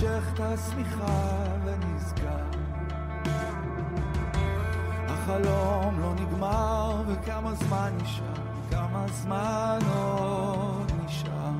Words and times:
מושך 0.00 0.22
את 0.34 0.40
השמיכה 0.40 1.44
ונזכר. 1.64 2.44
החלום 5.08 6.00
לא 6.00 6.14
נגמר, 6.14 7.02
וכמה 7.06 7.54
זמן 7.54 7.92
נשאר, 8.02 8.42
כמה 8.70 9.06
זמן 9.12 9.78
עוד 9.94 10.92
נשאר. 11.04 11.50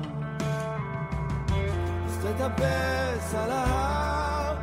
אז 2.05 2.17
תטפס 2.17 3.35
על 3.35 3.51
ההר, 3.51 4.55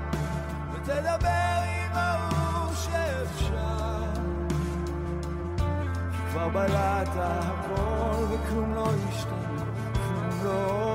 ותדבר 0.73 1.61
עם 1.65 1.93
ההוא 1.93 2.75
שאפשר. 2.75 4.05
כי 6.13 6.19
כבר 6.33 6.49
בלעת 6.49 7.09
הכל, 7.17 8.25
וכלום 8.31 8.75
לא 8.75 8.89
השתנה, 9.09 9.65
כלום 9.93 10.45
לא 10.45 10.86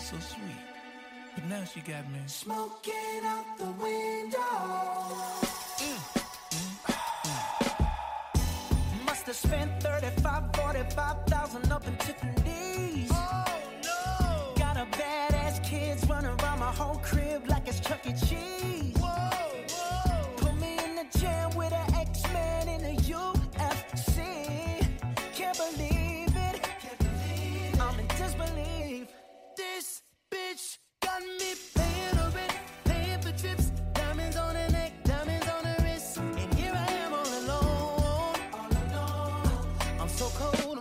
so 0.00 0.16
so 0.16 0.34
sweet. 0.34 0.64
But 1.34 1.44
now 1.44 1.64
she 1.64 1.80
got 1.80 2.10
me 2.10 2.20
smoking 2.26 3.22
out 3.24 3.58
the 3.58 3.64
window. 3.64 4.38
Mm, 5.78 5.98
mm, 6.50 6.74
mm. 7.26 9.04
Must 9.06 9.26
have 9.26 9.36
spent 9.36 9.82
35, 9.82 10.56
45,000 10.56 11.72
up 11.72 11.86
in 11.86 11.96
Tiffany's. 11.96 13.10
Oh 13.12 13.44
no! 13.84 14.54
Got 14.56 14.76
a 14.78 14.86
badass 14.96 15.62
kids 15.62 16.08
running 16.08 16.30
around 16.40 16.60
my 16.60 16.72
whole 16.72 16.96
crib 16.96 17.46
like 17.48 17.68
it's 17.68 17.80
Chuck 17.80 18.06
E. 18.06 18.12
Cheese. 18.26 18.79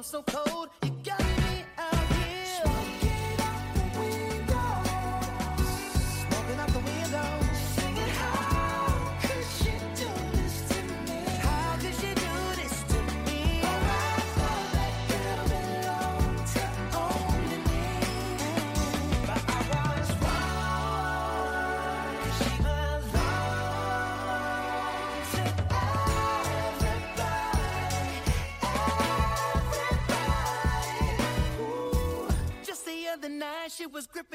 So 0.10 0.24
cold. 0.24 0.39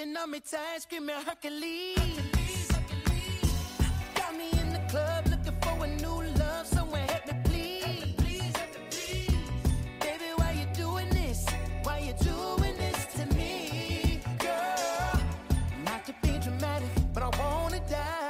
Gripping 0.05 0.17
on 0.17 0.31
me 0.31 0.41
tight, 0.41 0.83
screaming 0.83 1.17
Hercules. 1.25 1.99
Got 4.15 4.37
me 4.37 4.51
in 4.61 4.73
the 4.73 4.81
club 4.89 5.27
looking 5.29 5.57
for 5.61 5.85
a 5.85 5.89
new 5.89 6.23
love, 6.39 6.67
someone 6.67 7.01
help 7.01 7.27
me 7.27 7.35
please. 7.45 8.53
Baby, 10.01 10.25
why 10.37 10.53
you 10.53 10.67
doing 10.75 11.09
this? 11.11 11.47
Why 11.83 11.99
you 11.99 12.15
doing 12.23 12.77
this 12.77 13.07
to 13.17 13.35
me, 13.35 14.21
girl? 14.39 15.21
Not 15.85 16.05
to 16.07 16.15
be 16.23 16.39
dramatic, 16.39 16.89
but 17.13 17.23
I 17.23 17.31
wanna 17.39 17.81
die. 17.89 18.24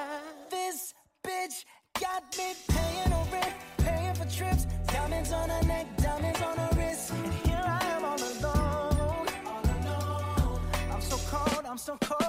some 11.84 11.98
cold. 11.98 12.23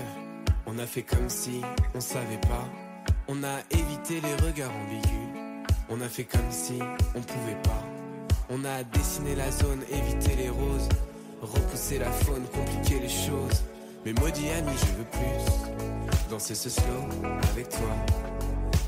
On 0.67 0.79
a 0.79 0.87
fait 0.87 1.03
comme 1.03 1.29
si 1.29 1.61
on 1.95 2.01
savait 2.01 2.41
pas. 2.43 2.67
On 3.29 3.43
a 3.45 3.59
évité 3.71 4.21
les 4.21 4.47
regards 4.47 4.73
ambigus. 4.75 5.67
On 5.91 6.01
a 6.01 6.09
fait 6.09 6.25
comme 6.25 6.51
si 6.51 6.79
on 7.15 7.21
pouvait 7.21 7.61
pas. 7.63 7.85
On 8.49 8.65
a 8.65 8.83
dessiné 8.85 9.35
la 9.35 9.51
zone, 9.51 9.83
évité 9.91 10.35
les 10.37 10.49
roses. 10.49 10.89
Repousser 11.43 11.99
la 11.99 12.11
faune, 12.11 12.45
compliquer 12.53 13.01
les 13.01 13.09
choses. 13.09 13.63
Mais 14.05 14.13
maudit 14.15 14.49
ami, 14.51 14.73
je 14.79 14.93
veux 14.99 15.11
plus. 15.11 16.31
Danser 16.31 16.55
ce 16.55 16.71
slow 16.71 17.05
avec 17.53 17.69
toi. 17.69 17.95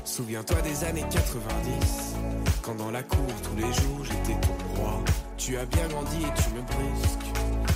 Souviens-toi 0.03 0.61
des 0.61 0.83
années 0.85 1.05
90. 1.09 2.15
Quand 2.61 2.75
dans 2.75 2.91
la 2.91 3.03
cour 3.03 3.27
tous 3.43 3.55
les 3.55 3.73
jours 3.73 4.03
j'étais 4.03 4.39
ton 4.39 4.81
roi. 4.81 5.03
Tu 5.37 5.57
as 5.57 5.65
bien 5.65 5.87
grandi 5.87 6.17
et 6.17 6.41
tu 6.41 6.49
me 6.55 6.61
brusques. 6.61 7.42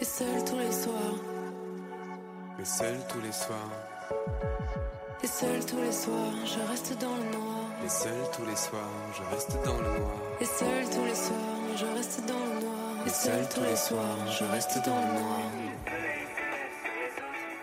Et 0.00 0.04
seul 0.04 0.44
tous 0.44 0.58
les 0.58 0.72
soirs, 0.72 1.18
Mais 2.58 2.64
seul 2.64 2.96
tous 3.08 3.20
les 3.20 3.32
soirs, 3.32 3.70
et 5.22 5.26
seul 5.28 5.64
tous 5.64 5.80
les 5.80 5.92
soirs, 5.92 6.34
je 6.44 6.58
reste 6.70 6.98
dans 6.98 7.14
le 7.14 7.24
noir. 7.30 7.66
et 7.84 7.88
seul 7.88 8.12
tous 8.36 8.44
les 8.44 8.56
soirs, 8.56 8.88
je 9.16 9.22
reste 9.34 9.52
dans 9.64 9.78
le 9.78 9.88
noir. 10.00 10.16
Et 10.40 10.44
seul 10.44 10.84
tous 10.90 11.04
les 11.04 11.14
soirs, 11.14 11.76
je 11.76 11.84
reste 11.96 12.26
dans 12.26 12.34
le 12.34 12.60
noir. 12.64 13.06
Et 13.06 13.10
seul 13.10 13.48
tous 13.54 13.62
les 13.62 13.76
soirs, 13.76 14.18
je 14.38 14.44
reste 14.44 14.78
dans 14.84 14.96
le 15.00 15.12
noir. 15.20 15.40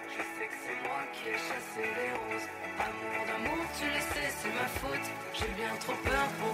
Je 0.07 0.21
sais 0.23 0.47
que 0.51 0.57
c'est 0.63 0.79
moi 0.87 1.01
qui 1.13 1.29
ai 1.29 1.33
chassé 1.33 1.83
les 1.83 2.11
roses. 2.15 2.47
Amour 2.79 3.21
d'amour, 3.27 3.65
tu 3.77 3.85
le 3.85 3.99
sais, 4.11 4.29
c'est 4.39 4.53
ma 4.55 4.67
faute. 4.79 5.07
J'ai 5.33 5.51
bien 5.59 5.73
trop 5.81 5.97
peur 6.07 6.27
pour 6.39 6.53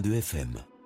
90.2 0.00 0.22
FM. 0.22 0.77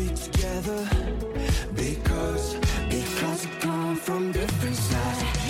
Be 0.00 0.14
together 0.14 0.88
Because, 1.74 2.54
because 2.88 3.46
we 3.46 3.52
come 3.60 3.96
from 3.96 4.32
different 4.32 4.76
sides 4.76 5.49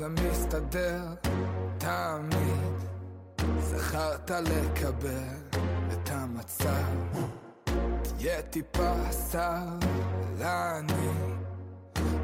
זה 0.00 0.08
מסתדר, 0.08 1.02
תמיד 1.78 2.74
זכרת 3.58 4.30
לקבל 4.30 5.36
את 5.92 6.08
המצב. 6.12 6.84
תהיה 8.02 8.42
טיפה 8.42 8.92
סבלני, 9.10 11.10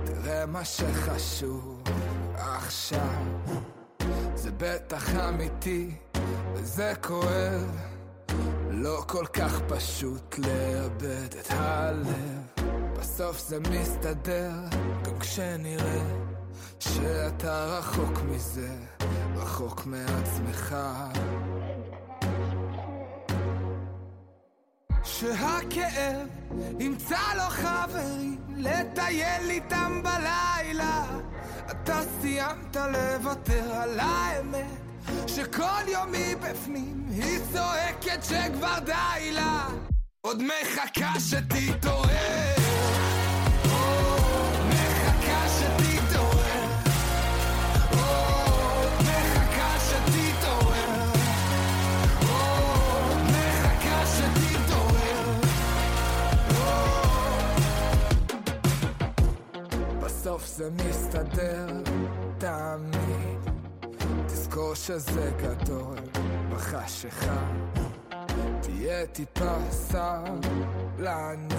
תראה 0.05 0.47
מה 0.47 0.65
שחשוב 0.65 1.83
עכשיו. 2.35 3.25
זה 4.35 4.51
בטח 4.57 5.15
אמיתי, 5.15 5.95
וזה 6.55 6.93
כואב. 7.03 7.77
לא 8.71 9.05
כל 9.07 9.27
כך 9.27 9.61
פשוט 9.69 10.39
לאבד 10.39 11.35
את 11.41 11.51
הלב. 11.51 12.07
בסוף 12.99 13.49
זה 13.49 13.59
מסתדר, 13.61 14.53
גם 15.05 15.19
כשנראה 15.19 16.36
שאתה 16.79 17.65
רחוק 17.65 18.23
מזה, 18.23 18.69
רחוק 19.37 19.87
מעצמך. 19.87 20.77
שהכאב 25.05 26.29
ימצא 26.81 27.19
לו 27.37 27.49
חברים 27.49 28.39
לטייל 28.57 29.51
איתם 29.51 30.01
בלילה. 30.03 31.05
אתה 31.71 32.01
סיימת 32.21 32.77
לוותר 32.77 33.73
על 33.73 34.01
האמת 34.01 34.67
שכל 35.27 35.89
יום 35.89 36.13
מבפנים 36.13 37.07
היא 37.11 37.39
צועקת 37.53 38.25
שכבר 38.25 38.79
די 38.85 39.33
לה. 39.33 39.69
עוד 40.21 40.43
מחכה 40.43 41.21
שתתעורר. 41.21 42.56
בסוף 60.37 60.57
זה 60.57 60.71
מסתדר 60.71 61.67
תמיד. 62.39 63.55
תזכור 64.27 64.75
שזה 64.75 65.31
גדול 65.43 65.99
בחשיכה. 66.51 67.47
תהיה 68.61 69.07
טיפה 69.07 69.55
סבלני. 69.71 71.55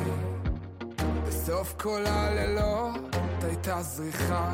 בסוף 1.28 1.74
כל 1.78 2.04
הלילות 2.06 3.16
הייתה 3.44 3.82
זריחה. 3.82 4.54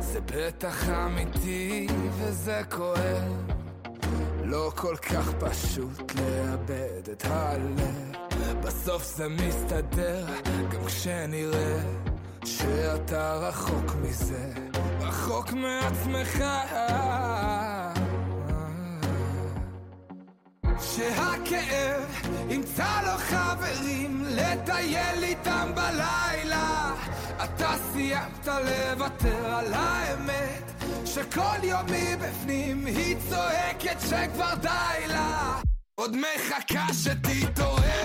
זה 0.00 0.20
בטח 0.20 0.88
אמיתי 0.88 1.86
וזה 2.18 2.62
כואב. 2.70 3.52
לא 4.44 4.72
כל 4.76 4.96
כך 4.96 5.30
פשוט 5.38 6.12
לאבד 6.14 7.08
את 7.12 7.24
הלב. 7.24 8.16
בסוף 8.62 9.16
זה 9.16 9.28
מסתדר, 9.28 10.26
גם 10.72 10.84
כשנראה 10.86 11.80
שאתה 12.46 13.34
רחוק 13.34 13.94
מזה, 14.02 14.52
רחוק 15.00 15.52
מעצמך. 15.52 16.44
שהכאב 20.80 22.02
ימצא 22.50 23.00
לו 23.06 23.18
חברים 23.18 24.24
לטייל 24.28 25.22
איתם 25.22 25.70
בלילה. 25.74 26.94
אתה 27.44 27.74
סיימת 27.92 28.46
לוותר 28.46 29.54
על 29.54 29.74
האמת 29.74 30.72
שכל 31.04 31.64
יום 31.64 31.86
מבפנים 31.86 32.86
היא 32.86 33.16
צועקת 33.30 34.00
שכבר 34.00 34.54
די 34.60 35.08
לה. 35.08 35.60
עוד 35.94 36.16
מחכה 36.16 36.86
שתתעורר. 36.94 38.03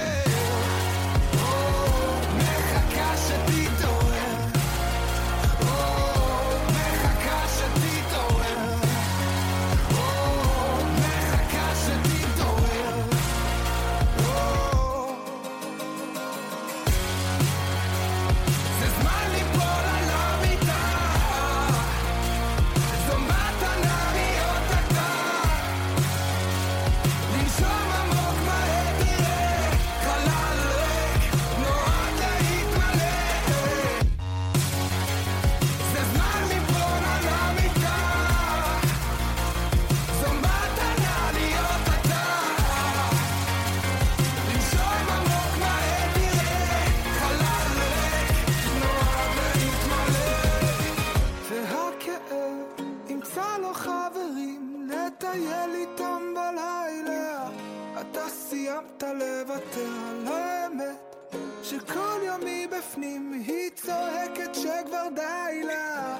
סיימת 58.99 59.21
לוותר 59.21 59.89
על 60.09 60.27
האמת 60.27 61.35
שכל 61.63 62.19
יום 62.23 62.41
מבפנים 62.45 63.33
היא 63.33 63.69
צועקת 63.75 64.55
שכבר 64.55 65.07
די 65.15 65.63
לה, 65.63 66.17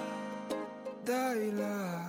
די 1.04 1.52
לה. 1.54 2.09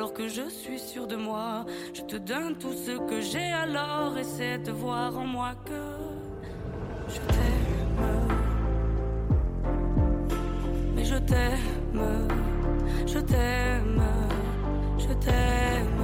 Alors 0.00 0.14
que 0.14 0.28
je 0.28 0.48
suis 0.48 0.78
sûr 0.78 1.06
de 1.06 1.14
moi, 1.14 1.66
je 1.92 2.00
te 2.00 2.16
donne 2.16 2.56
tout 2.56 2.72
ce 2.72 2.92
que 2.92 3.20
j'ai. 3.20 3.52
Alors 3.52 4.16
essaie 4.16 4.56
de 4.56 4.72
voir 4.72 5.18
en 5.18 5.26
moi 5.26 5.50
que 5.66 5.82
je 7.06 7.20
t'aime. 7.32 8.08
Mais 10.94 11.04
je 11.04 11.16
t'aime, 11.16 12.28
je 13.06 13.18
t'aime, 13.18 14.02
je 14.96 15.12
t'aime. 15.22 16.02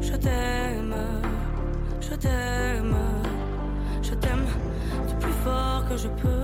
Je 0.00 0.14
t'aime, 0.14 0.94
je 2.00 2.14
t'aime, 2.14 2.96
je 4.00 4.14
t'aime 4.14 4.46
du 5.08 5.14
plus 5.16 5.32
fort 5.42 5.84
que 5.88 5.96
je 5.96 6.06
peux. 6.06 6.43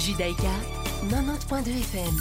Judaïka 0.00 0.48
90.2 1.10 1.68
FM. 1.68 2.16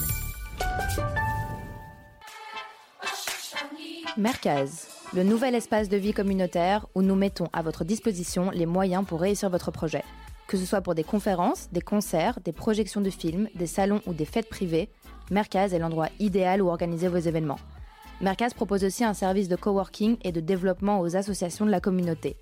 Merkaz, 4.18 4.88
le 5.14 5.24
nouvel 5.24 5.56
espace 5.56 5.88
de 5.88 5.96
vie 5.96 6.12
communautaire 6.12 6.88
où 6.94 7.02
nous 7.02 7.16
mettons 7.16 7.48
à 7.54 7.62
votre 7.62 7.86
disposition 7.86 8.52
les 8.52 8.66
moyens 8.66 9.06
pour 9.06 9.22
réussir 9.22 9.50
votre 9.50 9.72
projet. 9.72 10.04
Que 10.48 10.58
ce 10.58 10.66
soit 10.66 10.82
pour 10.82 10.94
des 10.94 11.06
conférences, 11.06 11.70
des 11.72 11.80
concerts, 11.80 12.40
des 12.44 12.52
projections 12.52 13.00
de 13.00 13.10
films, 13.10 13.48
des 13.56 13.68
salons 13.68 14.02
ou 14.06 14.14
des 14.14 14.26
fêtes 14.26 14.50
privées, 14.50 14.90
Merkaz 15.32 15.74
est 15.74 15.80
l'endroit 15.80 16.10
idéal 16.20 16.62
où 16.62 16.68
organiser 16.68 17.08
vos 17.08 17.18
événements. 17.18 17.60
Merkaz 18.20 18.54
propose 18.54 18.84
aussi 18.84 19.06
un 19.06 19.14
service 19.14 19.48
de 19.48 19.56
coworking 19.56 20.18
et 20.24 20.34
de 20.34 20.42
développement 20.42 21.00
aux 21.00 21.16
associations 21.16 21.66
de 21.66 21.72
la 21.72 21.80
communauté. 21.80 22.36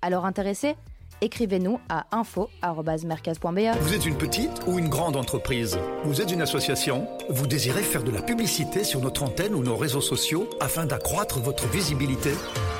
Alors 0.00 0.24
intéressé 0.24 0.76
Écrivez-nous 1.20 1.80
à 1.88 2.06
info.merkaz.be. 2.12 3.78
Vous 3.80 3.94
êtes 3.94 4.06
une 4.06 4.16
petite 4.16 4.62
ou 4.66 4.78
une 4.78 4.88
grande 4.88 5.16
entreprise? 5.16 5.78
Vous 6.04 6.20
êtes 6.20 6.30
une 6.30 6.42
association? 6.42 7.08
Vous 7.28 7.46
désirez 7.46 7.82
faire 7.82 8.04
de 8.04 8.10
la 8.10 8.22
publicité 8.22 8.84
sur 8.84 9.00
notre 9.00 9.22
antenne 9.22 9.54
ou 9.54 9.62
nos 9.62 9.76
réseaux 9.76 10.00
sociaux 10.00 10.48
afin 10.60 10.86
d'accroître 10.86 11.40
votre 11.40 11.66
visibilité? 11.68 12.30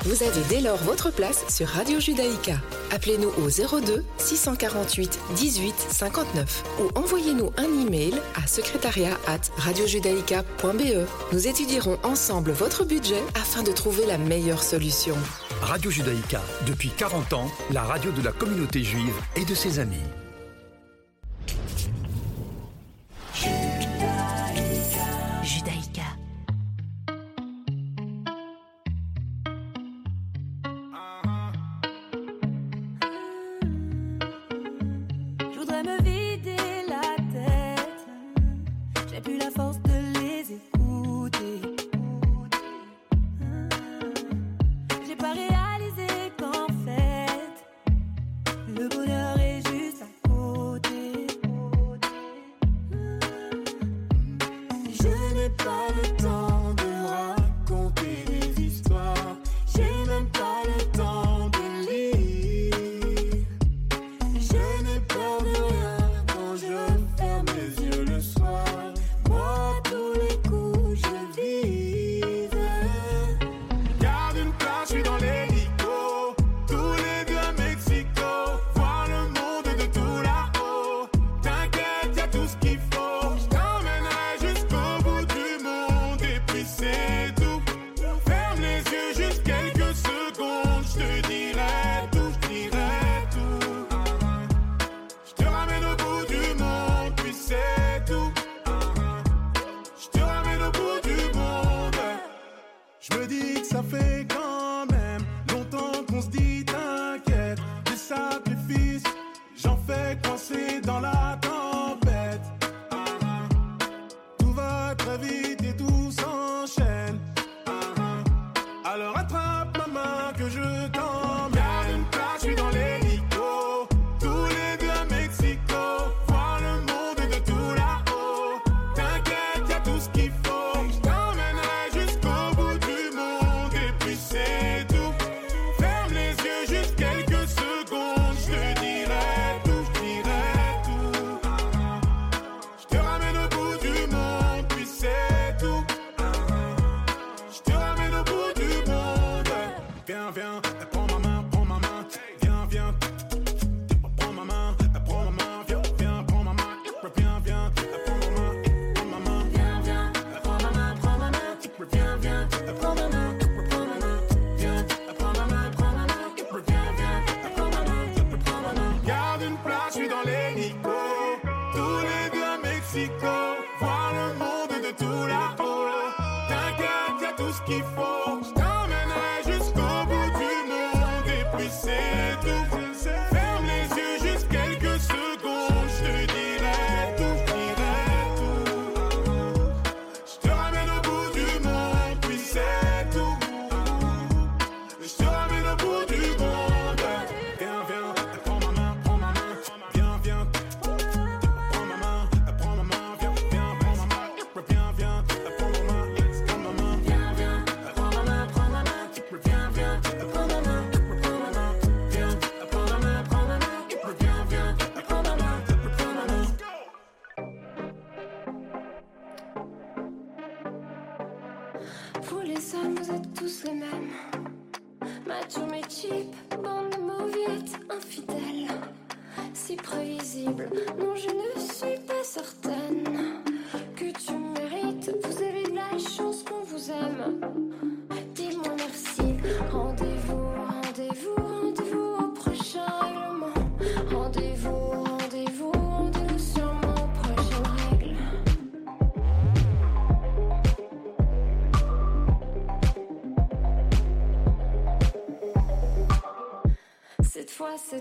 Vous 0.03 0.23
avez 0.23 0.41
dès 0.47 0.61
lors 0.61 0.77
votre 0.77 1.11
place 1.11 1.43
sur 1.53 1.67
Radio 1.67 1.99
Judaïka. 1.99 2.53
Appelez-nous 2.91 3.29
au 3.29 3.49
02 3.49 4.05
648 4.17 5.19
18 5.35 5.75
59 5.89 6.63
ou 6.81 6.97
envoyez-nous 6.97 7.51
un 7.57 7.85
email 7.85 8.13
à 8.41 8.47
secrétariat 8.47 9.17
at 9.27 9.41
radiojudaïka.be. 9.57 11.05
Nous 11.33 11.47
étudierons 11.47 11.97
ensemble 12.03 12.51
votre 12.51 12.85
budget 12.85 13.21
afin 13.35 13.63
de 13.63 13.71
trouver 13.71 14.05
la 14.05 14.17
meilleure 14.17 14.63
solution. 14.63 15.15
Radio 15.61 15.91
Judaïka, 15.91 16.41
depuis 16.65 16.89
40 16.89 17.33
ans, 17.33 17.51
la 17.71 17.83
radio 17.83 18.11
de 18.11 18.21
la 18.21 18.28
communauté 18.31 18.83
juive 18.83 19.15
et 19.35 19.45
de 19.45 19.55
ses 19.55 19.79
amis. 19.79 19.97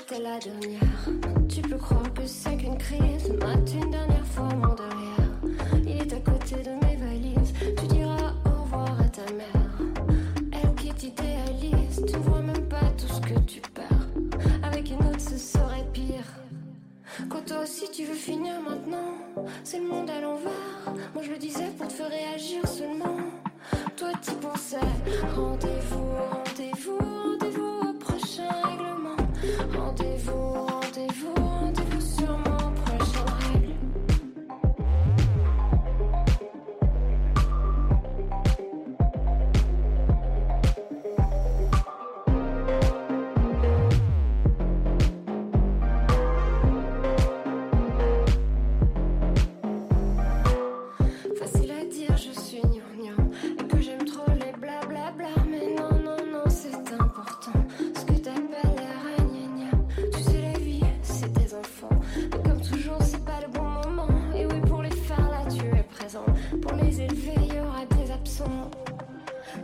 c'était 0.09 0.23
la 0.23 0.38
dernière. 0.38 1.09
Tu 1.49 1.61
peux 1.62 1.77
croire 1.77 2.12
que 2.14 2.27
c'est 2.27 2.57
qu'une 2.57 2.79
crise, 2.79 3.33
ma 3.40 3.55
une 3.55 3.90
dernière 3.90 4.25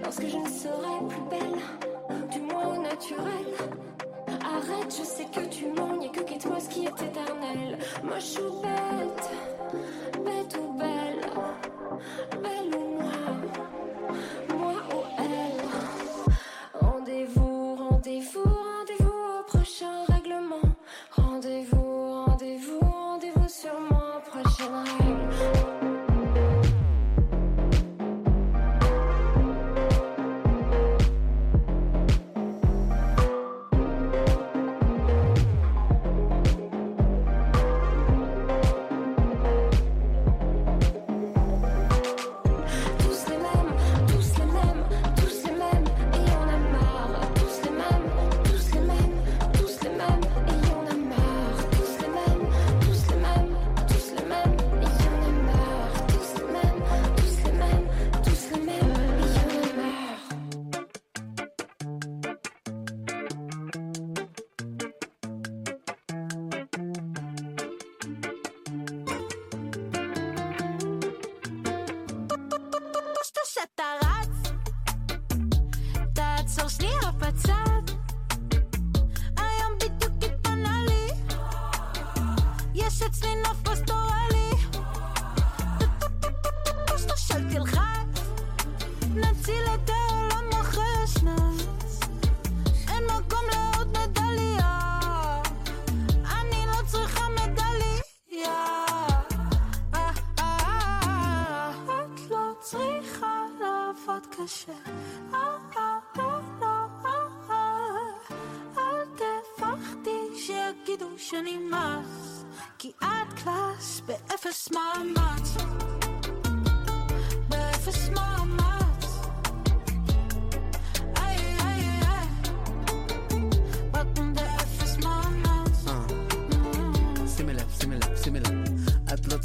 lorsque 0.02 0.26
je 0.26 0.36
ne 0.36 0.48
serai 0.48 1.06
plus 1.08 1.22
belle, 1.30 1.60
du 2.30 2.40
moins 2.40 2.66
au 2.76 2.82
naturel. 2.82 3.46
Arrête, 4.28 4.90
je 4.96 5.04
sais 5.04 5.24
que 5.24 5.46
tu 5.48 5.66
mens, 5.66 6.00
et 6.02 6.10
que 6.10 6.22
quitte-moi 6.22 6.60
ce 6.60 6.68
qui 6.68 6.84
est 6.86 7.02
éternel. 7.02 7.78
Moche 8.02 8.38
ou 8.38 8.60
bête, 8.62 9.30
bête 10.24 10.58
ou 10.60 10.72
belle, 10.78 11.20
belle 12.42 12.80
ou 12.80 12.83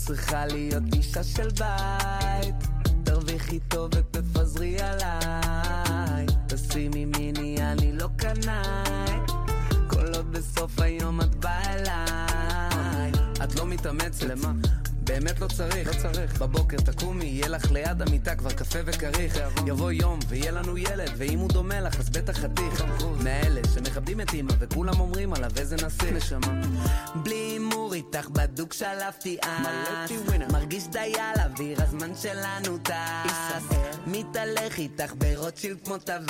צריכה 0.10 0.46
להיות 0.46 0.84
אישה 0.96 1.24
של 1.24 1.48
בית. 1.50 2.56
תרוויחי 3.04 3.60
טוב 3.60 3.92
ותפזרי 3.96 4.78
עליי. 4.80 6.26
תשימי 6.48 7.06
מיני, 7.06 7.56
אני 7.62 7.92
לא 7.92 8.10
קנאי. 8.18 9.12
כל 9.88 10.06
עוד 10.16 10.32
בסוף 10.32 10.80
היום 10.80 11.22
את 11.22 11.36
באה 11.36 11.74
אליי. 11.74 13.12
את 13.44 13.56
לא 13.56 13.66
מתאמצת. 13.66 14.24
למה? 14.24 14.79
באמת 15.10 15.40
לא 15.40 15.48
צריך, 15.48 15.88
לא 15.88 15.94
צריך. 16.02 16.42
בבוקר 16.42 16.78
תקומי, 16.78 17.26
יהיה 17.26 17.48
לך 17.48 17.72
ליד 17.72 18.02
המיטה 18.02 18.36
כבר 18.36 18.52
קפה 18.52 18.80
וכריך. 18.86 19.40
יבוא 19.66 19.92
יום 19.92 20.20
ויהיה 20.28 20.52
לנו 20.52 20.78
ילד, 20.78 21.12
ואם 21.18 21.40
הוא 21.40 21.50
דומה 21.50 21.82
לך 21.82 22.00
אז 22.00 22.10
בטח 22.10 22.38
חתיך. 22.38 22.84
מאלה 23.24 23.62
שמכבדים 23.74 24.22
את 24.22 24.34
אמא 24.34 24.54
וכולם 24.60 25.00
אומרים 25.00 25.34
עליו 25.34 25.52
איזה 25.58 25.76
נשיא. 25.76 26.12
נשמה. 26.12 26.62
בלי 27.16 27.36
הימור 27.36 27.94
איתך 27.94 28.30
בדוק 28.30 28.74
שלפתי 28.74 29.38
אס. 29.42 30.12
מרגיש 30.52 30.88
די 30.88 31.14
על 31.20 31.52
אוויר, 31.52 31.84
הזמן 31.84 32.16
שלנו 32.16 32.78
טס. 32.78 33.64
מתהלך 34.08 34.78
איתך 34.78 35.14
ברוטשילד 35.18 35.78
כמו 35.86 35.98
טווס. 35.98 36.30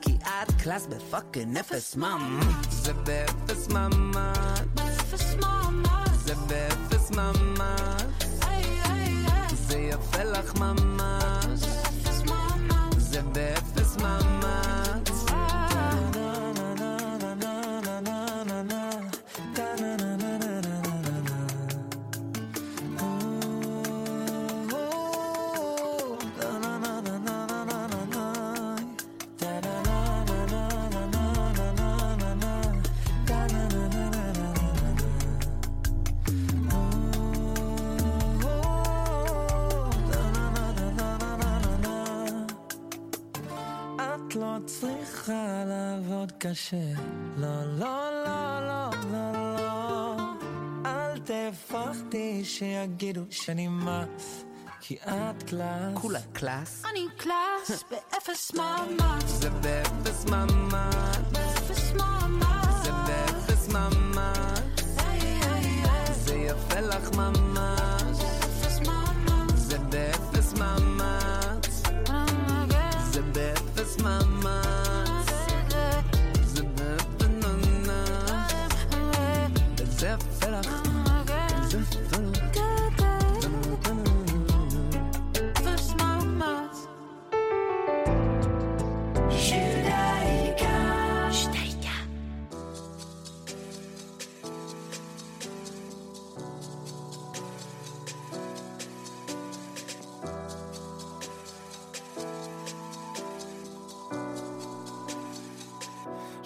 כי 0.00 0.16
את 0.24 0.62
קלאס 0.62 0.86
בפאקינג 0.86 1.58
אפס 1.58 1.96
מאם. 1.96 2.40
זה 2.70 2.92
באפס 2.92 3.68
מאמץ. 3.68 4.83
לבפס 6.34 7.10
ממש 7.10 8.02
ay 8.42 8.64
ay 8.84 9.30
ay 9.30 9.54
זה 9.54 9.78
יפה 9.78 10.22
לך 10.24 10.54
ממש 10.58 11.23
לעבוד 46.24 46.38
קשה. 46.38 46.76
לא, 47.36 47.64
לא, 47.78 48.24
לא, 48.24 48.60
לא, 48.60 48.90
לא, 49.12 49.56
לא. 49.56 50.16
אל 50.86 51.18
תפחדי 51.18 52.44
שיגידו 52.44 53.20
שאני 53.30 53.68
מס, 53.68 54.44
כי 54.80 54.96
את 54.96 55.42
קלאס. 55.42 55.94
כולה 55.94 56.20
קלאס. 56.32 56.84
אני 56.90 57.06
קלאס 57.16 57.82
באפס 57.90 58.54
מאמץ 58.54 59.24
זה 59.26 59.50
באפס 59.50 60.24
מאמץ. 60.24 61.32
באפס 61.32 61.92
מאמץ 61.92 62.84
זה 62.84 62.90
באפס 63.06 63.68
מאמץ. 63.68 64.84
זה 66.12 66.34
יפה 66.34 66.80
לך 66.80 67.16
ממש. 67.16 68.03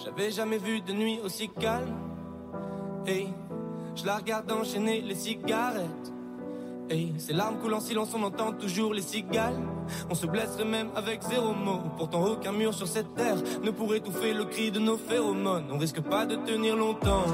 J'avais 0.03 0.31
jamais 0.31 0.57
vu 0.57 0.81
de 0.81 0.91
nuit 0.91 1.19
aussi 1.23 1.49
calme. 1.49 2.18
Je 3.99 4.05
la 4.05 4.15
regarde 4.15 4.49
enchaîner 4.49 5.01
les 5.01 5.15
cigarettes. 5.15 6.13
Hey, 6.89 7.13
ses 7.17 7.33
larmes 7.33 7.57
coulent 7.59 7.73
en 7.73 7.81
silence, 7.81 8.09
on 8.15 8.23
entend 8.23 8.53
toujours 8.53 8.93
les 8.93 9.01
cigales. 9.01 9.59
On 10.09 10.15
se 10.15 10.25
blesserait 10.25 10.63
même 10.63 10.87
avec 10.95 11.21
zéro 11.23 11.53
mot. 11.53 11.81
Pourtant, 11.97 12.23
aucun 12.23 12.53
mur 12.53 12.73
sur 12.73 12.87
cette 12.87 13.13
terre 13.15 13.35
ne 13.61 13.71
pourrait 13.71 13.97
étouffer 13.97 14.33
le 14.33 14.45
cri 14.45 14.71
de 14.71 14.79
nos 14.79 14.95
phéromones. 14.95 15.65
On 15.69 15.77
risque 15.77 15.99
pas 15.99 16.25
de 16.25 16.37
tenir 16.37 16.77
longtemps. 16.77 17.25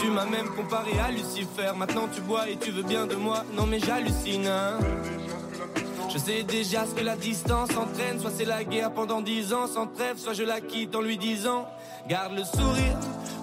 Tu 0.00 0.10
m'as 0.10 0.26
même 0.26 0.48
comparé 0.56 0.98
à 0.98 1.12
Lucifer. 1.12 1.70
Maintenant, 1.76 2.08
tu 2.12 2.22
bois 2.22 2.48
et 2.48 2.56
tu 2.56 2.72
veux 2.72 2.82
bien 2.82 3.06
de 3.06 3.14
moi. 3.14 3.44
Non, 3.54 3.66
mais 3.66 3.78
j'hallucine, 3.78 4.48
hein. 4.48 4.78
Je 6.12 6.18
sais 6.18 6.42
déjà 6.42 6.86
ce 6.86 6.94
que 6.94 7.04
la 7.04 7.16
distance 7.16 7.70
entraîne. 7.76 8.18
Soit 8.18 8.32
c'est 8.36 8.44
la 8.44 8.64
guerre 8.64 8.92
pendant 8.92 9.22
dix 9.22 9.54
ans 9.54 9.68
sans 9.68 9.86
trêve, 9.86 10.18
soit 10.18 10.34
je 10.34 10.42
la 10.42 10.60
quitte 10.60 10.94
en 10.96 11.00
lui 11.00 11.16
disant 11.16 11.66
Garde 12.08 12.34
le 12.34 12.44
sourire, 12.44 12.98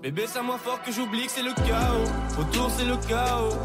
Bébé, 0.00 0.24
c'est 0.26 0.38
à 0.38 0.42
moi 0.42 0.58
fort 0.58 0.80
que 0.82 0.90
j'oublie 0.90 1.26
que 1.26 1.32
c'est 1.32 1.42
le 1.42 1.52
chaos. 1.52 2.40
Autour, 2.40 2.70
c'est 2.76 2.84
le 2.84 2.96
chaos. 3.08 3.56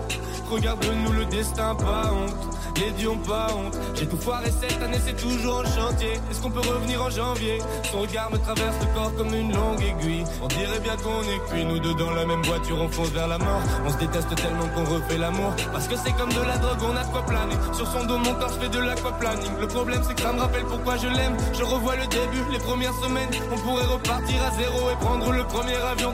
Regarde-nous 0.51 1.11
le 1.11 1.25
destin, 1.25 1.75
pas 1.75 2.11
honte. 2.13 2.57
Les 2.77 2.91
dieux 2.91 3.09
ont 3.09 3.17
pas 3.17 3.47
honte. 3.55 3.75
J'ai 3.95 4.07
tout 4.07 4.17
foiré 4.17 4.51
cette 4.51 4.81
année, 4.81 4.99
c'est 5.03 5.17
toujours 5.17 5.57
en 5.57 5.65
chantier. 5.65 6.13
Est-ce 6.29 6.41
qu'on 6.41 6.51
peut 6.51 6.59
revenir 6.59 7.01
en 7.01 7.09
janvier? 7.09 7.57
Son 7.91 8.01
regard 8.01 8.31
me 8.31 8.37
traverse 8.37 8.75
le 8.79 8.93
corps 8.93 9.15
comme 9.17 9.33
une 9.33 9.51
longue 9.51 9.81
aiguille. 9.81 10.23
On 10.43 10.47
dirait 10.47 10.79
bien 10.79 10.95
qu'on 10.97 11.23
est 11.23 11.39
cuit, 11.49 11.65
nous 11.65 11.79
deux 11.79 11.95
dans 11.95 12.11
la 12.11 12.25
même 12.25 12.43
voiture, 12.43 12.79
on 12.79 12.87
fonce 12.87 13.09
vers 13.09 13.27
la 13.27 13.39
mort. 13.39 13.61
On 13.83 13.89
se 13.89 13.97
déteste 13.97 14.33
tellement 14.35 14.67
qu'on 14.69 14.85
refait 14.85 15.17
l'amour. 15.17 15.53
Parce 15.71 15.87
que 15.87 15.95
c'est 15.97 16.13
comme 16.13 16.31
de 16.31 16.41
la 16.41 16.57
drogue, 16.59 16.77
on 16.83 16.95
a 16.95 17.03
quoi 17.05 17.25
planer. 17.25 17.55
Sur 17.73 17.87
son 17.87 18.05
dos, 18.05 18.19
mon 18.19 18.35
corps, 18.35 18.53
je 18.53 18.59
fais 18.59 18.69
de 18.69 18.79
l'aquaplaning. 18.79 19.57
Le 19.59 19.67
problème, 19.67 20.01
c'est 20.07 20.13
que 20.13 20.21
ça 20.21 20.31
me 20.31 20.39
rappelle 20.39 20.65
pourquoi 20.65 20.97
je 20.97 21.07
l'aime. 21.07 21.35
Je 21.57 21.63
revois 21.63 21.95
le 21.95 22.05
début, 22.07 22.43
les 22.51 22.59
premières 22.59 22.95
semaines. 23.03 23.29
On 23.51 23.57
pourrait 23.57 23.85
repartir 23.85 24.37
à 24.43 24.51
zéro 24.51 24.91
et 24.91 24.95
prendre 25.03 25.31
le 25.31 25.43
premier 25.45 25.75
avion 25.75 26.13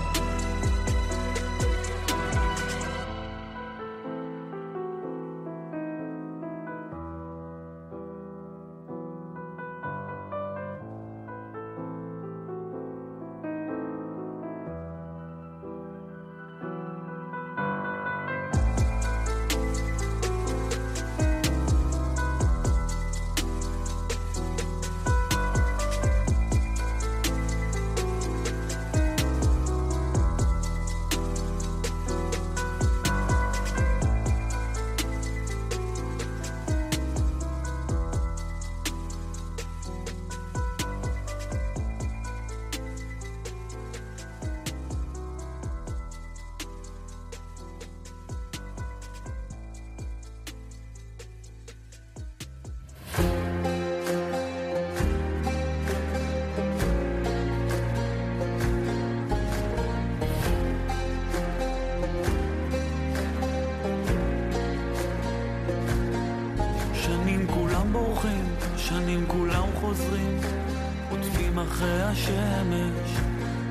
השמש, 72.11 73.19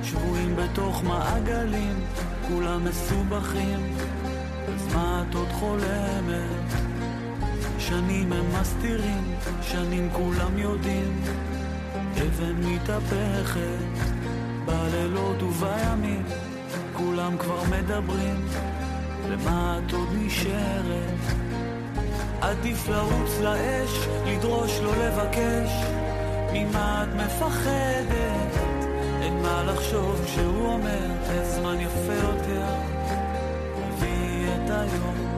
שבויים 0.02 0.56
בתוך 0.56 1.04
מעגלים, 1.04 2.04
כולם 2.48 2.84
מסובכים, 2.84 3.96
אז 4.68 4.94
מה 4.94 5.24
את 5.28 5.34
עוד 5.34 5.48
חולמת? 5.48 6.72
שנים 7.78 8.32
הם 8.32 8.44
מסתירים, 8.60 9.34
שנים 9.62 10.10
כולם 10.12 10.58
יודעים, 10.58 11.20
אבן 12.12 12.56
מתהפכת, 12.64 14.08
בלילות 14.64 15.42
ובימים, 15.42 16.22
כולם 16.92 17.38
כבר 17.38 17.62
מדברים, 17.70 18.46
למה 19.28 19.78
את 19.78 19.92
עוד 19.92 20.08
נשארת? 20.12 21.20
עדיף 22.40 22.88
לרוץ 22.88 23.40
לאש, 23.40 23.90
לדרוש 24.26 24.80
לא 24.82 24.96
לבקש, 24.96 25.99
ממה 26.52 27.04
את 27.04 27.14
מפחדת? 27.14 28.54
אין 29.22 29.42
מה 29.42 29.62
לחשוב 29.62 30.22
כשהוא 30.24 30.66
אומר, 30.66 31.10
הזמן 31.24 31.80
יפה 31.80 32.14
יותר, 32.14 32.64
מביא 33.88 34.48
את 34.54 34.70
היום. 34.70 35.29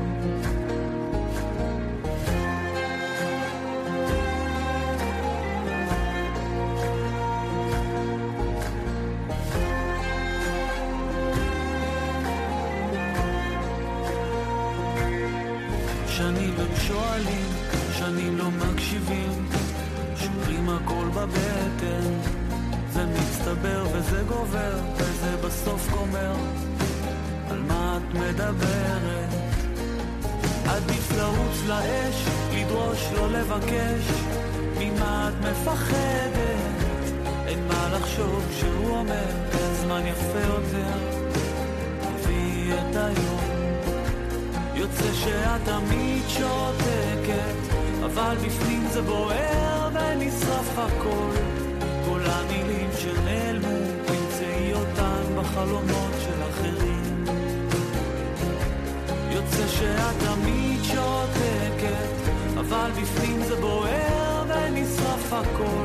walk. 65.42 65.81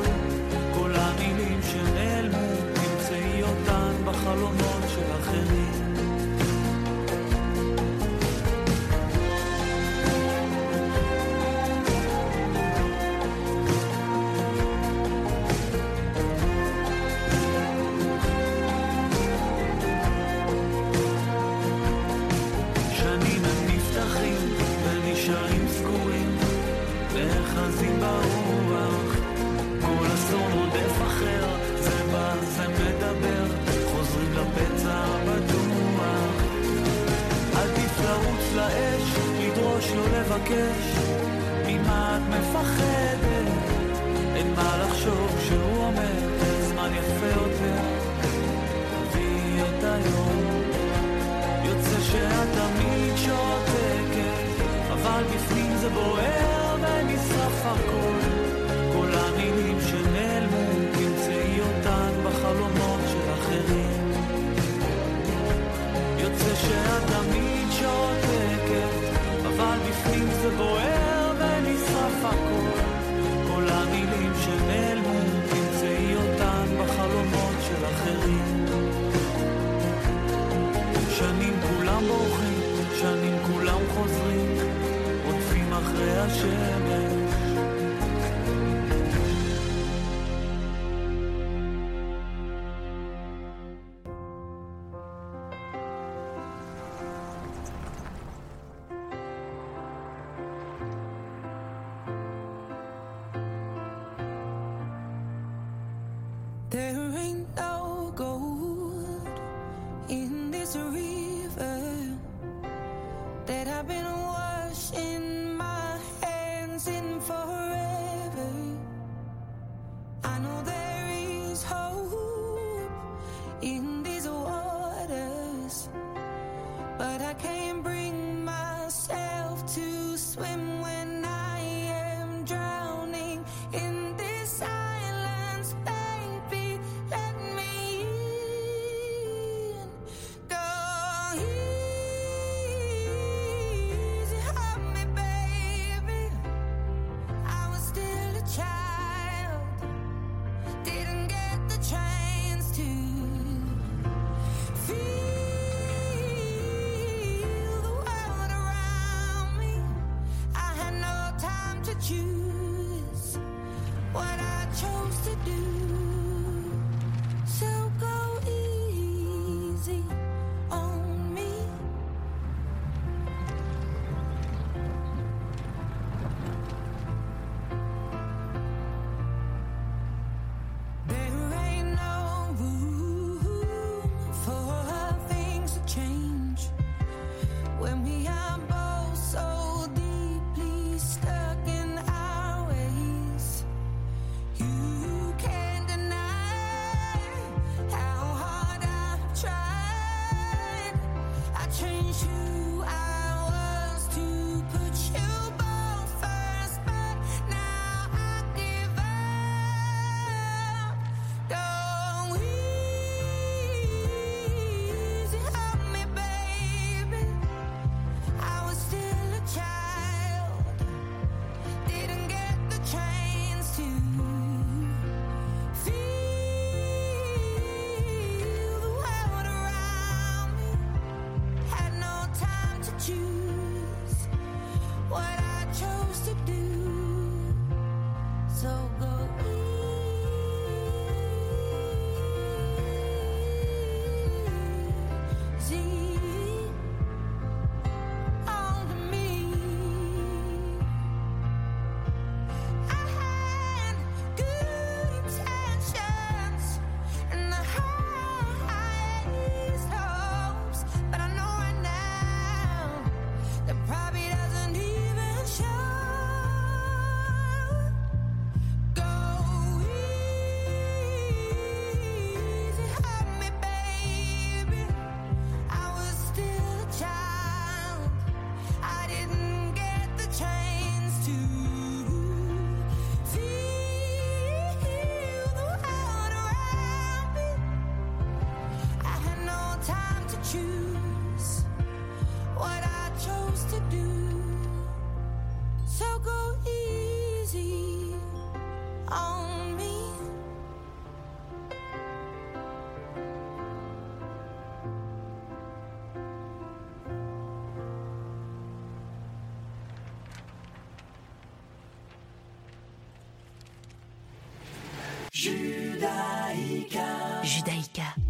Judaïka. 317.98 318.27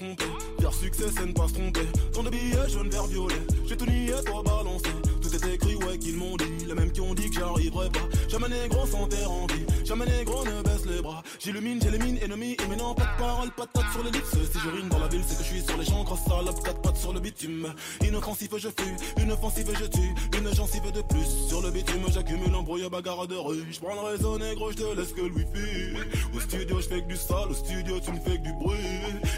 Tromper. 0.00 0.24
Faire 0.60 0.72
succès, 0.72 1.04
c'est 1.14 1.26
ne 1.26 1.32
pas 1.32 1.48
se 1.48 1.54
tromper. 1.54 1.86
Tant 2.12 2.22
de 2.22 2.30
billets 2.30 2.68
jaune, 2.68 2.88
vert, 2.88 3.06
violet. 3.06 3.34
J'ai 3.66 3.76
tout 3.76 3.86
nié, 3.86 4.12
toi 4.24 4.42
balancé. 4.42 4.88
Tout 5.30 5.46
est 5.46 5.84
ouais, 5.84 5.96
qu'ils 5.96 6.16
m'ont 6.16 6.36
dit. 6.36 6.66
Les 6.66 6.74
mêmes 6.74 6.90
qui 6.90 7.00
ont 7.00 7.14
dit 7.14 7.30
que 7.30 7.36
j'arriverai 7.36 7.88
pas. 7.90 8.00
Jamais 8.28 8.48
négro 8.48 8.84
sans 8.84 9.06
terre 9.06 9.30
en 9.30 9.46
vie. 9.46 9.64
Jamais 9.84 10.06
négro 10.06 10.44
ne 10.44 10.60
baisse 10.62 10.84
les 10.86 11.00
bras. 11.00 11.22
J'illumine, 11.38 11.80
j'élimine, 11.80 12.18
ennemi. 12.20 12.56
Et 12.60 12.66
maintenant, 12.66 12.94
pas 12.94 13.04
de 13.04 13.16
parole, 13.16 13.50
pas 13.52 13.66
de 13.66 13.70
tête 13.70 13.90
sur 13.92 14.02
les 14.02 14.10
lips. 14.10 14.24
Si 14.52 14.58
je 14.58 14.68
rime 14.68 14.88
dans 14.88 14.98
la 14.98 15.06
ville, 15.06 15.22
c'est 15.24 15.36
que 15.38 15.44
je 15.44 15.48
suis 15.48 15.62
sur 15.62 15.78
les 15.78 15.84
champs. 15.84 16.02
Grosse 16.02 16.24
salope, 16.26 16.60
quatre 16.64 16.80
pattes 16.82 16.96
sur 16.96 17.12
le 17.12 17.20
bitume. 17.20 17.72
Inoffensif, 18.04 18.50
je 18.56 18.68
fuis. 18.68 19.22
Une 19.22 19.30
offensive, 19.30 19.70
je 19.78 19.84
tue. 19.84 20.14
Une 20.36 20.52
gencive 20.52 20.90
de 20.90 21.02
plus. 21.02 21.48
Sur 21.48 21.62
le 21.62 21.70
bitume, 21.70 22.02
j'accumule 22.12 22.52
un 22.52 22.62
brouillard 22.62 22.90
bagarre 22.90 23.28
de 23.28 23.36
rue. 23.36 23.64
J'prends 23.70 23.94
le 23.94 24.10
réseau 24.10 24.36
négro, 24.36 24.72
j'te 24.72 24.96
laisse 24.96 25.12
que 25.12 25.20
le 25.20 25.30
wifi. 25.30 25.96
Au 26.34 26.40
studio, 26.40 26.80
j'fais 26.80 27.02
que 27.02 27.06
du 27.06 27.16
sale. 27.16 27.50
Au 27.50 27.54
studio, 27.54 28.00
tu 28.00 28.10
me 28.10 28.18
fais 28.18 28.36
que 28.36 28.42
du 28.42 28.52
bruit. 28.54 28.78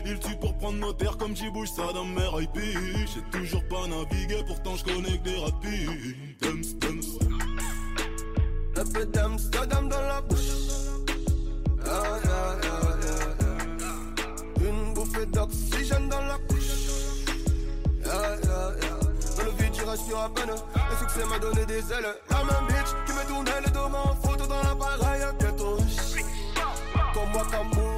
Il 0.07 0.19
tue 0.21 0.37
pour 0.41 0.55
prendre 0.55 0.79
nos 0.79 0.95
terres 0.95 1.19
comme 1.19 1.37
j'y 1.37 1.51
bouge 1.51 1.69
ça 1.69 1.93
dans 1.93 2.07
mes 2.07 2.43
IP. 2.43 2.59
J'ai 3.15 3.39
toujours 3.39 3.65
pas 3.69 3.87
navigué, 3.87 4.43
pourtant 4.47 4.75
je 4.77 4.85
connais 4.85 5.19
que 5.19 5.25
des 5.25 5.37
rapides. 5.37 5.82
Dums, 5.83 6.79
dums. 6.79 7.19
Un 8.77 8.85
peu 8.85 9.05
d'Amsterdam 9.07 9.89
dans 9.89 10.01
la 10.01 10.21
bouche. 10.21 10.39
Yeah, 11.85 12.21
yeah, 12.25 12.57
yeah. 14.61 14.69
Une 14.69 14.95
bouffée 14.95 15.27
d'oxygène 15.27 16.09
dans 16.09 16.23
la 16.23 16.39
couche. 16.49 16.73
Dans 18.05 19.45
le 19.45 19.51
vide, 19.59 19.75
je 19.75 19.85
respire 19.85 20.19
à 20.19 20.29
peine. 20.33 20.51
Le 20.51 20.97
succès 20.99 21.25
m'a 21.29 21.39
donné 21.41 21.67
des 21.67 21.83
ailes. 21.93 22.15
La 22.31 22.45
même 22.45 22.67
bitch 22.69 22.91
qui 23.07 23.13
me 23.13 23.25
tournait 23.27 23.71
deux 23.73 23.89
mains 23.91 24.05
en 24.05 24.15
photo 24.17 24.47
dans 24.47 24.63
l'appareil. 24.63 25.23
Bientôt. 25.41 25.79
Comme 27.13 27.31
moi, 27.33 27.45
comme 27.51 27.71
mon 27.75 27.92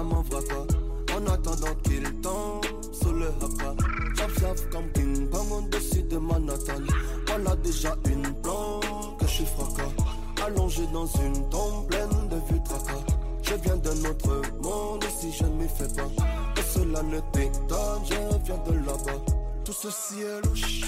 en 0.00 1.26
attendant 1.26 1.74
qu'il 1.84 2.02
tombe 2.20 2.64
sous 2.92 3.12
le 3.12 3.26
haka. 3.26 3.74
J'af 4.16 4.68
comme 4.70 4.90
King 4.92 5.28
Kong 5.28 5.52
au-dessus 5.52 6.02
de 6.04 6.16
Manhattan. 6.18 6.82
Voilà 7.26 7.56
déjà 7.56 7.94
une 8.06 8.32
plante 8.42 9.18
que 9.18 9.26
je 9.26 9.30
suis 9.30 9.46
fracas. 9.46 9.92
Allongé 10.46 10.86
dans 10.92 11.06
une 11.06 11.48
tombe 11.50 11.86
pleine 11.88 12.28
de 12.30 12.36
vues 12.36 12.62
tracas. 12.64 13.04
Je 13.42 13.54
viens 13.56 13.76
d'un 13.76 14.04
autre 14.08 14.42
monde 14.62 15.04
si 15.18 15.32
je 15.32 15.44
ne 15.44 15.50
m'y 15.50 15.68
fais 15.68 15.88
pas. 15.88 16.08
Que 16.54 16.62
cela 16.62 17.02
ne 17.02 17.20
t'étonne, 17.32 18.02
je 18.04 18.14
viens 18.44 18.58
de 18.66 18.72
là-bas. 18.86 19.20
Tout 19.64 19.72
ceci 19.72 20.20
est 20.20 20.46
louche. 20.46 20.82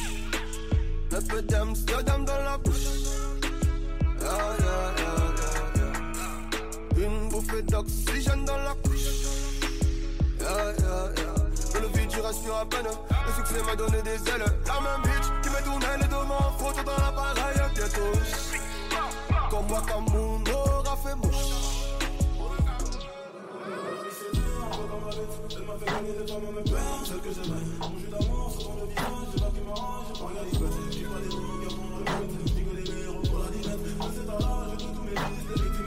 Un 1.12 1.22
peu 1.22 1.42
d'Amsterdam 1.42 2.24
dans 2.24 2.38
la 2.38 2.56
bouche. 2.58 2.86
Yeah, 4.20 4.56
yeah, 4.60 4.94
yeah. 6.96 7.06
Une 7.06 7.28
bouffée 7.28 7.62
d'oxygène 7.62 8.44
dans 8.44 8.56
la 8.56 8.74
couche. 8.82 8.91
Le 10.42 11.86
vide, 11.98 12.10
je 12.10 12.18
à 12.20 12.64
peine. 12.64 12.86
Le 13.26 13.32
succès 13.32 13.62
m'a 13.64 13.76
donné 13.76 14.02
des 14.02 14.28
ailes. 14.30 14.44
La 14.66 14.80
même 14.80 15.02
bitch 15.04 15.26
qui 15.42 15.48
me 15.50 15.62
tournait 15.64 15.98
les 16.00 16.08
deux 16.08 16.24
mains 16.26 16.52
photo 16.58 16.82
dans 16.84 16.96
l'appareil. 17.04 17.58
À 17.58 17.68
bientôt. 17.68 18.12
Comme 19.50 19.66
moi, 19.66 19.82
comme 19.86 20.06
mon 20.12 20.42
aura 20.52 20.96
fait 20.96 21.14
mouche. 21.16 21.52
Elle 25.54 25.64
m'a 25.66 25.74
fait 25.78 25.86
que. 25.86 26.32
Mon 26.40 26.52
d'amour 28.10 28.50
j'ai 29.34 29.40
pas 29.40 29.50
des 29.50 29.64
la 35.54 35.81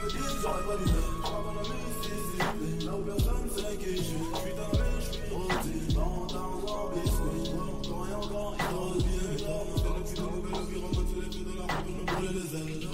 j'aurais 0.46 0.62
pas 0.62 0.74
ami, 0.74 1.80
si, 2.02 2.08
si, 2.08 2.38
si. 2.78 2.86
Là 2.86 2.92
où 2.94 3.02
personne 3.02 3.48
sait 3.56 3.76
qui 3.76 3.96
je 3.96 4.02
suis. 4.02 4.24
J'suis 4.34 4.54
tanné, 4.54 4.88
j'suis 5.00 5.34
rôti. 5.34 5.74
Dans 5.94 6.48
voix, 6.60 6.92
biscuit. 6.94 7.50
Encore 7.56 8.06
et 8.08 8.14
encore, 8.14 8.54
il. 8.58 8.64
C'est 10.06 10.20
le 10.20 10.30
petit 10.40 10.72
qui 10.72 10.76
remonte 10.76 11.08
sur 11.08 11.20
les 11.20 11.28
de 11.28 11.58
la 11.58 11.64
route, 11.64 11.86
je 11.86 11.92
me 11.92 12.02
brûle 12.04 12.34
les 12.34 12.50
ailes. 12.56 12.85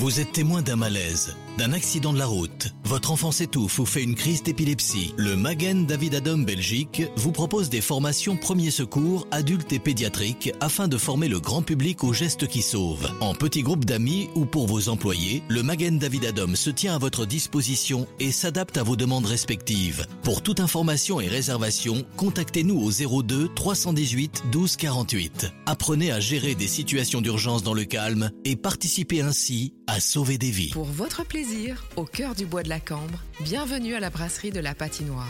Vous 0.00 0.18
êtes 0.18 0.32
témoin 0.32 0.62
d'un 0.62 0.76
malaise, 0.76 1.36
d'un 1.58 1.74
accident 1.74 2.14
de 2.14 2.18
la 2.18 2.24
route. 2.24 2.72
Votre 2.84 3.10
enfant 3.12 3.32
s'étouffe 3.32 3.80
ou 3.80 3.84
fait 3.84 4.02
une 4.02 4.14
crise 4.14 4.42
d'épilepsie. 4.42 5.12
Le 5.18 5.36
Magen 5.36 5.84
David 5.84 6.14
Adam 6.14 6.38
Belgique 6.38 7.02
vous 7.16 7.32
propose 7.32 7.68
des 7.68 7.82
formations 7.82 8.38
premiers 8.38 8.70
secours 8.70 9.28
adultes 9.30 9.74
et 9.74 9.78
pédiatriques 9.78 10.54
afin 10.62 10.88
de 10.88 10.96
former 10.96 11.28
le 11.28 11.38
grand 11.38 11.60
public 11.60 12.02
aux 12.02 12.14
gestes 12.14 12.46
qui 12.46 12.62
sauvent. 12.62 13.12
En 13.20 13.34
petits 13.34 13.62
groupes 13.62 13.84
d'amis 13.84 14.30
ou 14.34 14.46
pour 14.46 14.66
vos 14.66 14.88
employés, 14.88 15.42
le 15.50 15.62
Magen 15.62 15.98
David 15.98 16.24
Adam 16.24 16.54
se 16.54 16.70
tient 16.70 16.94
à 16.94 16.98
votre 16.98 17.26
disposition 17.26 18.06
et 18.20 18.32
s'adapte 18.32 18.78
à 18.78 18.82
vos 18.82 18.96
demandes 18.96 19.26
respectives. 19.26 20.06
Pour 20.22 20.40
toute 20.40 20.60
information 20.60 21.20
et 21.20 21.28
réservation, 21.28 22.06
contactez-nous 22.16 22.80
au 22.80 23.22
02 23.22 23.50
318 23.54 24.44
12 24.50 24.76
48. 24.76 25.52
Apprenez 25.66 26.10
à 26.10 26.20
gérer 26.20 26.54
des 26.54 26.68
situations 26.68 27.20
d'urgence 27.20 27.62
dans 27.62 27.74
le 27.74 27.84
calme 27.84 28.30
et 28.46 28.56
participez 28.56 29.20
ainsi 29.20 29.74
à 29.90 29.98
sauver 29.98 30.38
des 30.38 30.52
vies. 30.52 30.70
Pour 30.70 30.84
votre 30.84 31.24
plaisir, 31.24 31.84
au 31.96 32.04
cœur 32.04 32.36
du 32.36 32.46
bois 32.46 32.62
de 32.62 32.68
la 32.68 32.78
Cambre, 32.78 33.24
bienvenue 33.40 33.96
à 33.96 34.00
la 34.00 34.08
brasserie 34.08 34.52
de 34.52 34.60
la 34.60 34.72
Patinoire. 34.72 35.26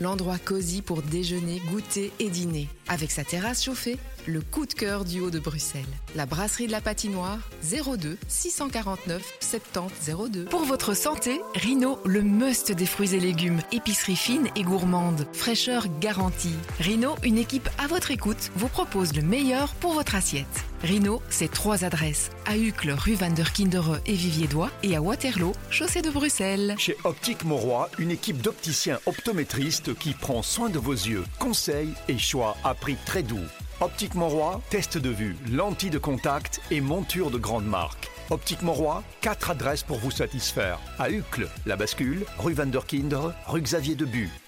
L'endroit 0.00 0.38
cosy 0.38 0.80
pour 0.80 1.02
déjeuner, 1.02 1.60
goûter 1.70 2.10
et 2.18 2.30
dîner. 2.30 2.68
Avec 2.88 3.10
sa 3.10 3.22
terrasse 3.22 3.62
chauffée, 3.62 3.98
le 4.28 4.42
coup 4.42 4.66
de 4.66 4.74
cœur 4.74 5.04
du 5.04 5.20
haut 5.20 5.30
de 5.30 5.38
Bruxelles. 5.38 5.84
La 6.14 6.26
brasserie 6.26 6.66
de 6.66 6.72
la 6.72 6.82
Patinoire, 6.82 7.38
02 7.62 8.18
649 8.28 9.38
70 9.40 10.30
02. 10.30 10.44
Pour 10.44 10.64
votre 10.64 10.94
santé, 10.94 11.40
Rino, 11.54 11.98
le 12.04 12.20
must 12.22 12.70
des 12.70 12.86
fruits 12.86 13.14
et 13.14 13.20
légumes. 13.20 13.60
Épicerie 13.72 14.16
fine 14.16 14.48
et 14.54 14.62
gourmande. 14.62 15.26
Fraîcheur 15.32 15.86
garantie. 16.00 16.54
Rino, 16.78 17.16
une 17.24 17.38
équipe 17.38 17.68
à 17.78 17.86
votre 17.86 18.10
écoute, 18.10 18.50
vous 18.54 18.68
propose 18.68 19.14
le 19.14 19.22
meilleur 19.22 19.74
pour 19.74 19.94
votre 19.94 20.14
assiette. 20.14 20.46
Rino, 20.82 21.22
c'est 21.30 21.50
trois 21.50 21.84
adresses. 21.84 22.30
À 22.44 22.56
Uccle, 22.56 22.90
rue 22.90 23.14
Van 23.14 23.30
der 23.30 23.52
Kindere 23.52 23.98
et 24.06 24.12
Vivier-Dois 24.12 24.70
et 24.82 24.94
à 24.94 25.00
Waterloo, 25.00 25.52
chaussée 25.70 26.02
de 26.02 26.10
Bruxelles. 26.10 26.74
Chez 26.78 26.96
Optique 27.04 27.44
Mauroy, 27.44 27.90
une 27.98 28.10
équipe 28.10 28.42
d'opticiens 28.42 29.00
optométristes 29.06 29.94
qui 29.98 30.12
prend 30.12 30.42
soin 30.42 30.68
de 30.68 30.78
vos 30.78 30.92
yeux. 30.92 31.24
Conseils 31.38 31.94
et 32.08 32.18
choix 32.18 32.56
à 32.62 32.74
prix 32.74 32.96
très 33.06 33.22
doux. 33.22 33.38
Optique 33.80 34.16
Mauroy, 34.16 34.60
test 34.70 34.98
de 34.98 35.08
vue, 35.08 35.36
lentilles 35.52 35.90
de 35.90 35.98
contact 35.98 36.60
et 36.72 36.80
monture 36.80 37.30
de 37.30 37.38
grande 37.38 37.64
marque. 37.64 38.10
Optique 38.28 38.62
Mauroy, 38.62 39.04
quatre 39.20 39.50
adresses 39.50 39.84
pour 39.84 39.98
vous 39.98 40.10
satisfaire. 40.10 40.80
À 40.98 41.10
Uccle, 41.10 41.48
La 41.64 41.76
Bascule, 41.76 42.26
rue 42.38 42.54
Van 42.54 42.66
der 42.66 42.84
Kindere, 42.86 43.34
rue 43.46 43.62
Xavier 43.62 43.94
Debu. 43.94 44.30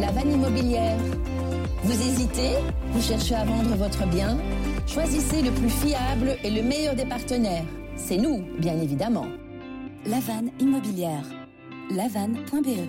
la 0.00 0.10
vanne 0.10 0.32
immobilière. 0.32 0.98
Vous 1.82 1.92
hésitez 1.92 2.52
Vous 2.92 3.02
cherchez 3.02 3.34
à 3.34 3.44
vendre 3.44 3.74
votre 3.76 4.06
bien 4.06 4.38
Choisissez 4.86 5.42
le 5.42 5.50
plus 5.50 5.70
fiable 5.70 6.36
et 6.42 6.50
le 6.50 6.62
meilleur 6.62 6.94
des 6.94 7.04
partenaires. 7.04 7.64
C'est 7.96 8.16
nous, 8.16 8.44
bien 8.58 8.80
évidemment. 8.80 9.26
La 10.06 10.20
vanne 10.20 10.50
immobilière. 10.60 11.24
lavanne.be 11.90 12.88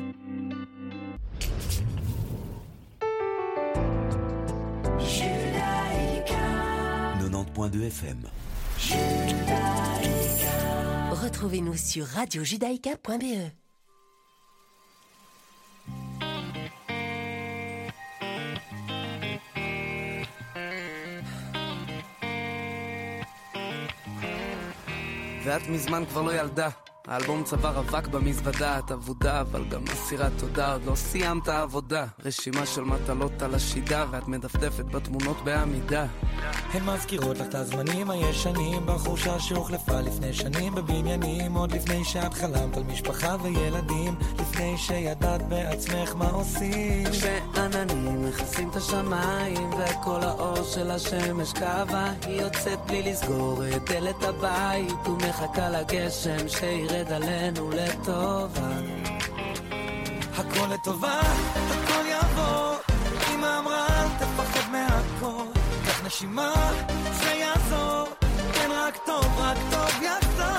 90.2 7.30 7.84
FM. 7.88 8.18
Retrouvez-nous 11.12 11.76
sur 11.76 12.05
radiojudaïka.be. 12.05 13.59
ואת 25.49 25.67
מזמן 25.69 26.03
כבר 26.09 26.21
לא 26.21 26.33
ילדה 26.35 26.69
האלבום 27.07 27.43
צוואר 27.43 27.79
אבק 27.79 28.07
במזוודה, 28.07 28.79
את 28.79 28.91
אבודה, 28.91 29.41
אבל 29.41 29.65
גם 29.69 29.83
אסירת 29.93 30.31
תודה, 30.37 30.73
עוד 30.73 30.85
לא 30.85 30.95
סיימת 30.95 31.47
עבודה. 31.47 32.05
רשימה 32.25 32.65
של 32.65 32.81
מטלות 32.81 33.41
על 33.41 33.55
השידה, 33.55 34.05
ואת 34.11 34.27
מדפדפת 34.27 34.85
בתמונות 34.85 35.37
בעמידה. 35.43 36.05
הן 36.73 36.83
מזכירות 36.83 37.37
לך 37.37 37.47
את 37.47 37.55
הזמנים 37.55 38.09
הישנים, 38.09 38.85
בחורשה 38.85 39.39
שהוחלפה 39.39 40.01
לפני 40.01 40.33
שנים 40.33 40.75
בבניינים, 40.75 41.53
עוד 41.53 41.71
לפני 41.71 42.05
שאת 42.05 42.33
חלמת 42.33 42.77
על 42.77 42.83
משפחה 42.83 43.35
וילדים, 43.41 44.15
לפני 44.39 44.77
שידעת 44.77 45.49
בעצמך 45.49 46.15
מה 46.15 46.29
עושים. 46.29 47.03
כשעננים 47.11 48.25
מכסים 48.25 48.69
את 48.69 48.75
השמיים, 48.75 49.69
וכל 49.69 50.21
האור 50.21 50.63
של 50.63 50.91
השמש 50.91 51.53
קווה, 51.53 52.13
היא 52.25 52.41
יוצאת 52.41 52.79
בלי 52.87 53.11
לסגור 53.11 53.63
את 53.75 53.89
דלת 53.89 54.23
הבית, 54.23 55.07
ומחכה 55.07 55.69
לגשם 55.69 56.47
שירד. 56.47 56.88
ירד 56.91 57.11
עלינו 57.11 57.69
לטובה. 57.69 58.69
הכל 60.37 60.73
לטובה, 60.73 61.19
הכל 61.55 62.05
יעבור. 62.05 62.75
אמא 63.33 63.59
אמרה 63.59 63.87
אל 63.87 64.07
תפחד 64.19 64.71
מהכל. 64.71 65.59
קח 65.85 66.05
נשימה, 66.05 66.53
זה 67.11 67.29
יעזור. 67.29 68.07
כן, 68.53 68.69
רק 68.71 68.97
טוב, 69.05 69.25
רק 69.39 69.57
טוב 69.71 70.03
יחזור. 70.03 70.49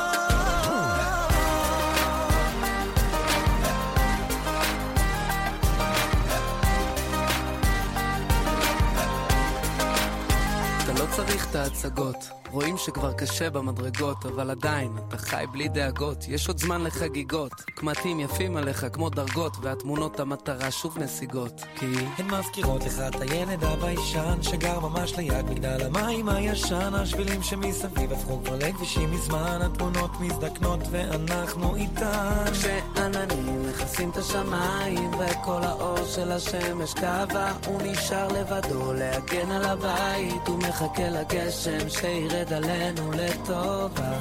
לא 10.99 11.07
צריך 11.17 11.51
את 11.51 11.55
ההצגות. 11.55 12.40
רואים 12.53 12.77
שכבר 12.77 13.13
קשה 13.13 13.51
במדרגות, 13.51 14.27
אבל 14.27 14.51
עדיין, 14.51 14.93
אתה 15.09 15.19
חי 15.19 15.45
בלי 15.53 15.69
דאגות, 15.69 16.29
יש 16.29 16.49
עוד 16.49 16.59
זמן 16.59 16.85
לחגיגות. 16.85 17.53
קמטים 17.53 18.21
יפים 18.21 18.57
עליך 18.57 18.87
כמו 18.93 19.11
דרגות, 19.11 19.57
והתמונות 19.63 20.21
המטרה 20.21 20.71
שוב 20.71 20.99
נסיגות. 20.99 21.63
כי... 21.75 21.87
הן 22.19 22.27
מזכירות 22.31 22.85
לך 22.85 22.99
את 23.09 23.21
הילד 23.21 23.65
הביישן, 23.65 24.43
שגר 24.43 24.81
ממש 24.81 25.17
ליד 25.17 25.51
מגדל 25.51 25.87
המים 25.87 26.29
הישן, 26.29 26.95
השבילים 26.95 27.43
שמסביב 27.43 28.13
הפכו 28.13 28.41
כבר 28.45 28.57
לכבישים 28.57 29.11
מזמן, 29.11 29.59
התמונות 29.63 30.11
מזדקנות 30.21 30.81
ואנחנו 30.91 31.77
איתן. 31.77 32.45
כשעננים 32.53 33.63
מכסים 33.69 34.11
את 34.11 34.17
השמיים, 34.17 35.11
וכל 35.15 35.63
האור 35.63 36.05
של 36.07 36.33
השמש 36.33 36.95
קבע, 36.95 37.53
הוא 37.67 37.83
נשאר 37.85 38.29
לבדו 38.29 38.93
להגן 38.93 39.51
על 39.51 39.65
הבית, 39.65 40.47
הוא 40.49 40.59
מחכה 40.59 41.09
לגשם 41.09 41.89
שירד. 41.89 42.40
ירד 42.41 42.53
עלינו 42.53 43.11
לטובה. 43.13 44.13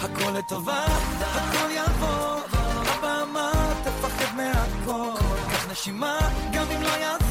הכל 0.00 0.30
לטובה, 0.38 0.84
הכל 1.20 1.70
יעבור. 1.70 2.40
אמר, 3.22 3.72
תפחד 3.84 4.36
מהכל. 4.36 5.22
קח 5.50 5.70
נשימה, 5.70 6.18
גם 6.52 6.66
אם 6.70 6.82
לא 6.82 6.88
יעזור. 6.88 7.23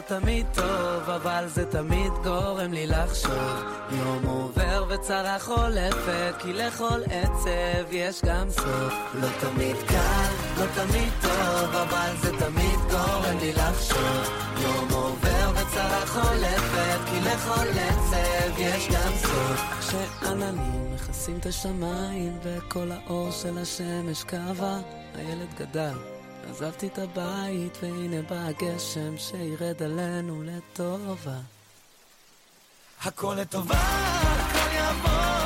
לא 0.00 0.20
תמיד 0.20 0.46
טוב, 0.54 1.10
אבל 1.10 1.44
זה 1.48 1.66
תמיד 1.66 2.12
גורם 2.24 2.72
לי 2.72 2.86
לחשוב. 2.86 3.64
יום 3.90 4.26
עובר 4.26 4.84
וצרה 4.88 5.38
חולפת, 5.38 6.34
כי 6.38 6.52
לכל 6.52 7.00
עצב 7.10 7.92
יש 7.92 8.20
גם 8.24 8.50
סוף. 8.50 8.92
לא 9.14 9.28
תמיד 9.40 9.76
קל, 9.86 10.30
לא 10.58 10.66
תמיד 10.74 11.12
טוב, 11.22 11.74
אבל 11.74 12.10
זה 12.22 12.30
תמיד 12.38 12.78
גורם 12.90 13.38
לי 13.40 13.52
לחשוב. 13.52 14.30
יום 14.62 14.88
עובר 14.92 15.50
וצרה 15.52 16.06
חולפת, 16.06 16.98
כי 17.10 17.20
לכל 17.20 17.68
עצב 17.68 18.58
יש 18.58 18.88
גם 18.88 19.12
סוף. 19.16 19.60
כשעננים 19.80 20.94
מכסים 20.94 21.36
את 21.36 21.46
השמיים, 21.46 22.38
וכל 22.42 22.90
האור 22.92 23.30
של 23.30 23.58
השמש 23.58 24.24
קבע, 24.24 24.78
הילד 25.14 25.54
גדל. 25.58 26.19
עזבתי 26.50 26.86
את 26.86 26.98
הבית 26.98 27.78
והנה 27.82 28.22
בא 28.22 28.36
הגשם 28.36 29.18
שירד 29.18 29.82
עלינו 29.82 30.42
לטובה. 30.42 31.38
הכל 33.02 33.36
לטובה, 33.40 33.74
הכל 33.74 34.72
יעבור, 34.72 35.39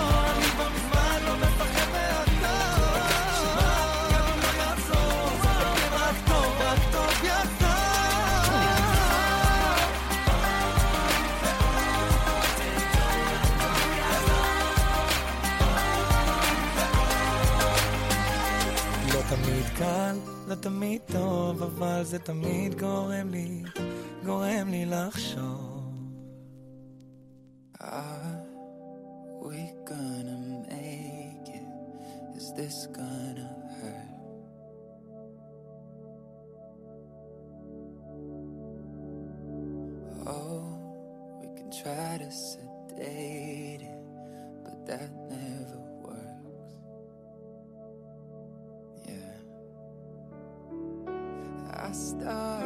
קל, 19.83 20.15
לא 20.47 20.55
תמיד 20.55 21.01
טוב, 21.11 21.63
אבל 21.63 22.03
זה 22.03 22.19
תמיד 22.19 22.79
גורם 22.79 23.29
לי, 23.29 23.63
גורם 24.25 24.67
לי 24.67 24.85
לחשוב. 24.85 25.65
Are 27.81 28.43
we 29.41 29.61
gonna 29.89 30.37
make 30.69 31.47
it? 31.59 31.69
Is 32.37 32.47
this 32.59 32.87
gonna 32.97 33.49
hurt? 33.79 34.13
Oh, 40.27 40.63
we 41.39 41.47
can 41.57 41.69
try 41.81 42.17
to 42.23 42.29
sedate 42.31 43.81
it, 43.93 44.01
but 44.63 44.77
that 44.87 45.09
star 51.94 52.63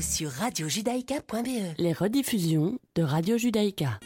sur 0.00 0.30
radiojudaïka.be. 0.30 1.74
Les 1.78 1.92
rediffusions 1.92 2.78
de 2.94 3.02
Radio 3.02 3.38
Judaïka. 3.38 3.98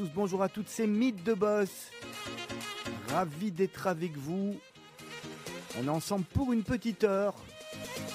Tous, 0.00 0.08
bonjour 0.14 0.42
à 0.42 0.48
toutes, 0.48 0.70
c'est 0.70 0.86
Mythe 0.86 1.22
de 1.24 1.34
Boss. 1.34 1.90
Ravi 3.08 3.52
d'être 3.52 3.86
avec 3.86 4.16
vous. 4.16 4.56
On 5.78 5.84
est 5.84 5.90
ensemble 5.90 6.24
pour 6.24 6.54
une 6.54 6.62
petite 6.62 7.04
heure. 7.04 7.34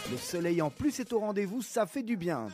Le 0.10 0.18
soleil 0.18 0.64
en 0.64 0.72
plus 0.72 1.00
est 1.00 1.14
au 1.14 1.20
rendez-vous, 1.20 1.62
ça 1.62 1.86
fait 1.86 2.02
du 2.02 2.18
bien. 2.18 2.48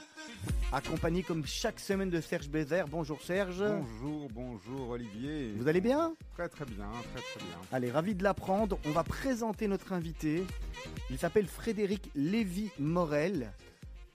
Accompagné 0.74 1.24
comme 1.24 1.46
chaque 1.46 1.80
semaine 1.80 2.10
de 2.10 2.20
Serge 2.20 2.50
Bézère. 2.50 2.90
Bonjour 2.90 3.22
Serge. 3.22 3.64
Bonjour, 3.64 4.28
bonjour 4.34 4.90
Olivier. 4.90 5.54
Vous 5.56 5.70
allez 5.70 5.82
bien? 5.82 6.14
Très 6.34 6.50
très 6.50 6.66
bien, 6.66 6.90
très 7.14 7.22
très 7.22 7.40
bien. 7.40 7.58
Allez, 7.72 7.90
ravi 7.90 8.16
de 8.16 8.24
l'apprendre. 8.24 8.80
On 8.86 8.92
va 8.92 9.06
présenter 9.06 9.70
notre 9.70 9.94
invité. 9.94 10.44
Il 11.10 11.18
s'appelle 11.18 11.48
Frédéric 11.48 12.12
Lévy-Morel. 12.16 13.54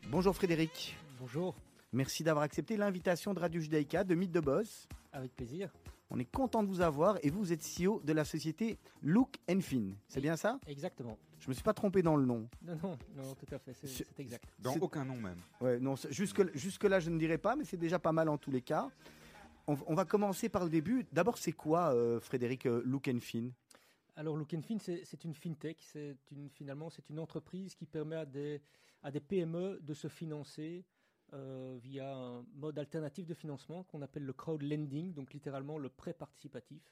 Bonjour 0.09 0.37
Frédéric. 0.37 0.95
Bonjour. 1.19 1.55
Merci 1.95 2.23
d'avoir 2.23 2.45
accepté 2.45 2.77
l'invitation 2.77 3.33
de 3.33 3.41
Radio 3.41 3.63
Judaïka 3.63 4.05
de 4.05 4.15
Mythe 4.15 4.33
de 4.33 4.41
Boss. 4.41 4.87
Avec 5.17 5.35
plaisir. 5.35 5.73
On 6.11 6.19
est 6.19 6.27
content 6.31 6.63
de 6.63 6.69
vous 6.69 6.83
avoir 6.83 7.17
et 7.25 7.31
vous, 7.31 7.39
vous 7.39 7.51
êtes 7.53 7.63
CEO 7.63 8.03
de 8.05 8.13
la 8.13 8.27
société 8.27 8.79
Look 9.01 9.37
and 9.51 9.61
Fin. 9.63 9.93
C'est 10.09 10.21
bien 10.21 10.37
ça? 10.37 10.61
Exactement. 10.67 11.17
Je 11.41 11.49
me 11.49 11.55
suis 11.55 11.63
pas 11.63 11.73
trompé 11.73 12.03
dans 12.03 12.17
le 12.17 12.27
nom. 12.27 12.47
Non, 12.61 12.77
non, 12.83 12.99
non, 13.17 13.35
tout 13.35 13.47
à 13.55 13.59
fait, 13.59 13.73
c'est 13.73 14.21
exact. 14.21 14.45
Dans 14.59 14.75
aucun 14.77 15.07
nom 15.07 15.17
même. 15.17 15.39
Ouais, 15.63 15.81
non, 15.81 15.97
c'est- 15.97 16.13
jusque, 16.13 16.55
jusque 16.55 16.85
là, 16.85 17.01
je 17.01 17.09
ne 17.09 17.19
dirais 17.19 17.39
pas, 17.39 17.57
mais 17.57 17.65
c'est 17.65 17.79
déjà 17.79 17.99
pas 17.99 18.13
mal 18.13 18.29
en 18.29 18.37
tous 18.37 18.51
les 18.51 18.61
cas. 18.61 18.91
On, 19.67 19.75
on 19.87 19.95
va 19.95 20.05
commencer 20.05 20.51
par 20.51 20.65
le 20.65 20.71
début. 20.71 21.07
D'abord, 21.13 21.39
c'est 21.39 21.53
quoi, 21.53 21.95
euh, 21.95 22.21
Frédéric, 22.21 22.67
euh, 22.67 22.83
Look 22.85 23.09
and 23.09 23.21
Fin 23.23 23.49
Alors, 24.17 24.37
Look 24.37 24.53
and 24.53 24.61
Fin, 24.69 24.77
c'est 24.79 25.03
c'est 25.07 25.25
une 25.25 25.33
fintech. 25.35 25.79
C'est 25.81 26.15
une, 26.31 26.51
finalement, 26.51 26.91
c'est 26.91 27.09
une 27.09 27.19
entreprise 27.19 27.75
qui 27.75 27.87
permet 27.87 28.17
à 28.17 28.27
des, 28.27 28.61
à 29.03 29.11
des 29.11 29.21
PME 29.21 29.81
de 29.83 29.95
se 29.95 30.09
financer 30.09 30.85
euh, 31.33 31.79
via 31.83 32.15
un 32.15 32.45
mode 32.55 32.79
alternatif 32.79 33.27
de 33.27 33.35
financement 33.35 33.85
qu'on 33.85 34.03
appelle 34.03 34.25
le 34.25 34.33
crowd 34.33 34.63
lending, 34.63 35.13
donc 35.13 35.33
littéralement 35.33 35.79
le 35.79 35.89
prêt 35.89 36.15
participatif. 36.15 36.83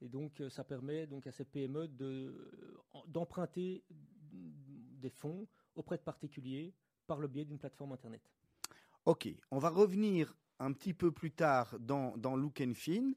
Et 0.00 0.08
donc, 0.08 0.40
euh, 0.40 0.50
ça 0.50 0.62
permet 0.62 1.06
donc 1.06 1.26
à 1.26 1.32
ces 1.32 1.44
PME 1.44 1.88
de- 1.88 2.78
d'emprunter 3.08 3.84
des 4.30 5.10
fonds 5.10 5.46
auprès 5.74 5.96
de 5.96 6.02
particuliers 6.02 6.74
par 7.06 7.18
le 7.18 7.28
biais 7.28 7.44
d'une 7.44 7.58
plateforme 7.58 7.92
Internet. 7.92 8.22
Ok, 9.04 9.28
on 9.50 9.58
va 9.58 9.70
revenir 9.70 10.36
un 10.58 10.72
petit 10.72 10.94
peu 10.94 11.12
plus 11.12 11.32
tard 11.32 11.78
dans, 11.78 12.16
dans 12.16 12.36
Look 12.36 12.60
and 12.60 12.74
Fin. 12.74 13.12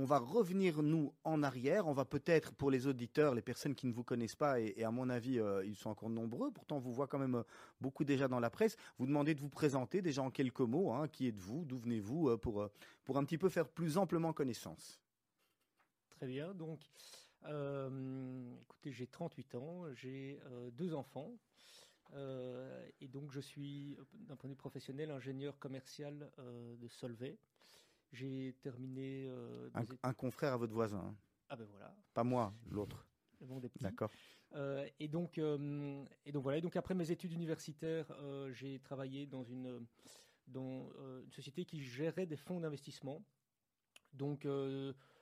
On 0.00 0.04
va 0.04 0.20
revenir, 0.20 0.80
nous, 0.80 1.12
en 1.24 1.42
arrière. 1.42 1.88
On 1.88 1.92
va 1.92 2.04
peut-être, 2.04 2.54
pour 2.54 2.70
les 2.70 2.86
auditeurs, 2.86 3.34
les 3.34 3.42
personnes 3.42 3.74
qui 3.74 3.88
ne 3.88 3.92
vous 3.92 4.04
connaissent 4.04 4.36
pas, 4.36 4.60
et, 4.60 4.84
à 4.84 4.92
mon 4.92 5.10
avis, 5.10 5.40
euh, 5.40 5.64
ils 5.66 5.74
sont 5.74 5.90
encore 5.90 6.08
nombreux, 6.08 6.52
pourtant 6.52 6.76
on 6.76 6.78
vous 6.78 6.92
voit 6.92 7.08
quand 7.08 7.18
même 7.18 7.34
euh, 7.34 7.42
beaucoup 7.80 8.04
déjà 8.04 8.28
dans 8.28 8.38
la 8.38 8.48
presse, 8.48 8.76
vous 9.00 9.06
demander 9.06 9.34
de 9.34 9.40
vous 9.40 9.48
présenter 9.48 10.00
déjà 10.00 10.22
en 10.22 10.30
quelques 10.30 10.60
mots. 10.60 10.92
hein. 10.92 11.08
qui 11.08 11.26
êtes-vous 11.26 11.64
D'où 11.64 11.76
venez-vous 11.78 12.28
euh, 12.28 12.36
pour, 12.36 12.62
un 12.62 13.24
petit 13.24 13.38
peu 13.38 13.48
faire 13.48 13.68
plus 13.68 13.98
amplement 13.98 14.32
connaissance. 14.32 15.00
Très 16.10 16.28
bien. 16.28 16.54
Donc, 16.54 16.78
écoutez, 17.42 18.92
j'ai 18.92 19.08
38 19.08 19.56
ans, 19.56 19.82
j'ai 19.94 20.38
deux 20.74 20.94
enfants. 20.94 21.32
et 23.00 23.08
donc, 23.08 23.32
je 23.32 23.40
suis, 23.40 23.96
d'un 24.12 24.36
point 24.36 24.48
de 24.48 24.52
vue 24.54 24.58
professionnel, 24.58 25.10
ingénieur 25.10 25.58
commercial 25.58 26.30
de 26.38 26.86
Solvay. 26.86 27.36
J'ai 28.12 28.54
terminé. 28.62 29.26
euh, 29.28 29.70
Un, 30.02 30.12
confrère 30.12 30.52
à 30.52 30.56
votre 30.56 30.72
voisin. 30.72 30.98
hein. 30.98 31.16
Ah 31.48 31.56
ben 31.56 31.64
voilà. 31.70 31.94
Pas 32.14 32.24
moi, 32.24 32.52
l'autre. 32.70 33.06
Le 33.40 33.46
monde 33.46 33.64
est 33.64 33.68
petit. 33.68 33.84
D'accord. 33.84 34.10
Euh, 34.54 34.88
et 34.98 35.08
donc, 35.08 35.38
euh, 35.38 36.04
et 36.24 36.32
donc 36.32 36.42
voilà. 36.42 36.58
Et 36.58 36.60
donc 36.60 36.74
après 36.76 36.94
mes 36.94 37.10
études 37.10 37.32
universitaires, 37.32 38.10
j'ai 38.50 38.80
travaillé 38.80 39.26
dans 39.26 39.44
une 39.44 39.86
dans 40.46 40.90
une 41.22 41.30
société 41.32 41.64
qui 41.66 41.82
gérait 41.82 42.26
des 42.26 42.36
fonds 42.36 42.60
d'investissement. 42.60 43.22
Donc 44.14 44.46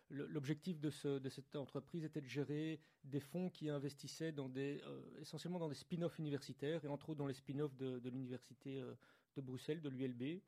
l'objectif 0.08 0.78
de, 0.80 0.90
ce- 0.90 1.18
de 1.18 1.28
cette 1.28 1.56
entreprise 1.56 2.04
était 2.04 2.20
de 2.20 2.28
gérer 2.28 2.80
des 3.02 3.18
fonds 3.20 3.50
qui 3.50 3.68
investissaient 3.68 4.30
dans 4.32 4.48
des 4.48 4.80
euh, 4.86 5.02
essentiellement 5.20 5.58
dans 5.58 5.68
des 5.68 5.74
spin-offs 5.74 6.18
universitaires 6.20 6.84
et 6.84 6.88
entre 6.88 7.10
autres 7.10 7.18
dans 7.18 7.26
les 7.26 7.34
spin-offs 7.34 7.74
de, 7.76 7.98
de 7.98 8.10
l'université 8.10 8.80
euh, 8.80 8.94
de 9.34 9.40
Bruxelles, 9.42 9.82
de 9.82 9.88
l'ULB. 9.88 10.40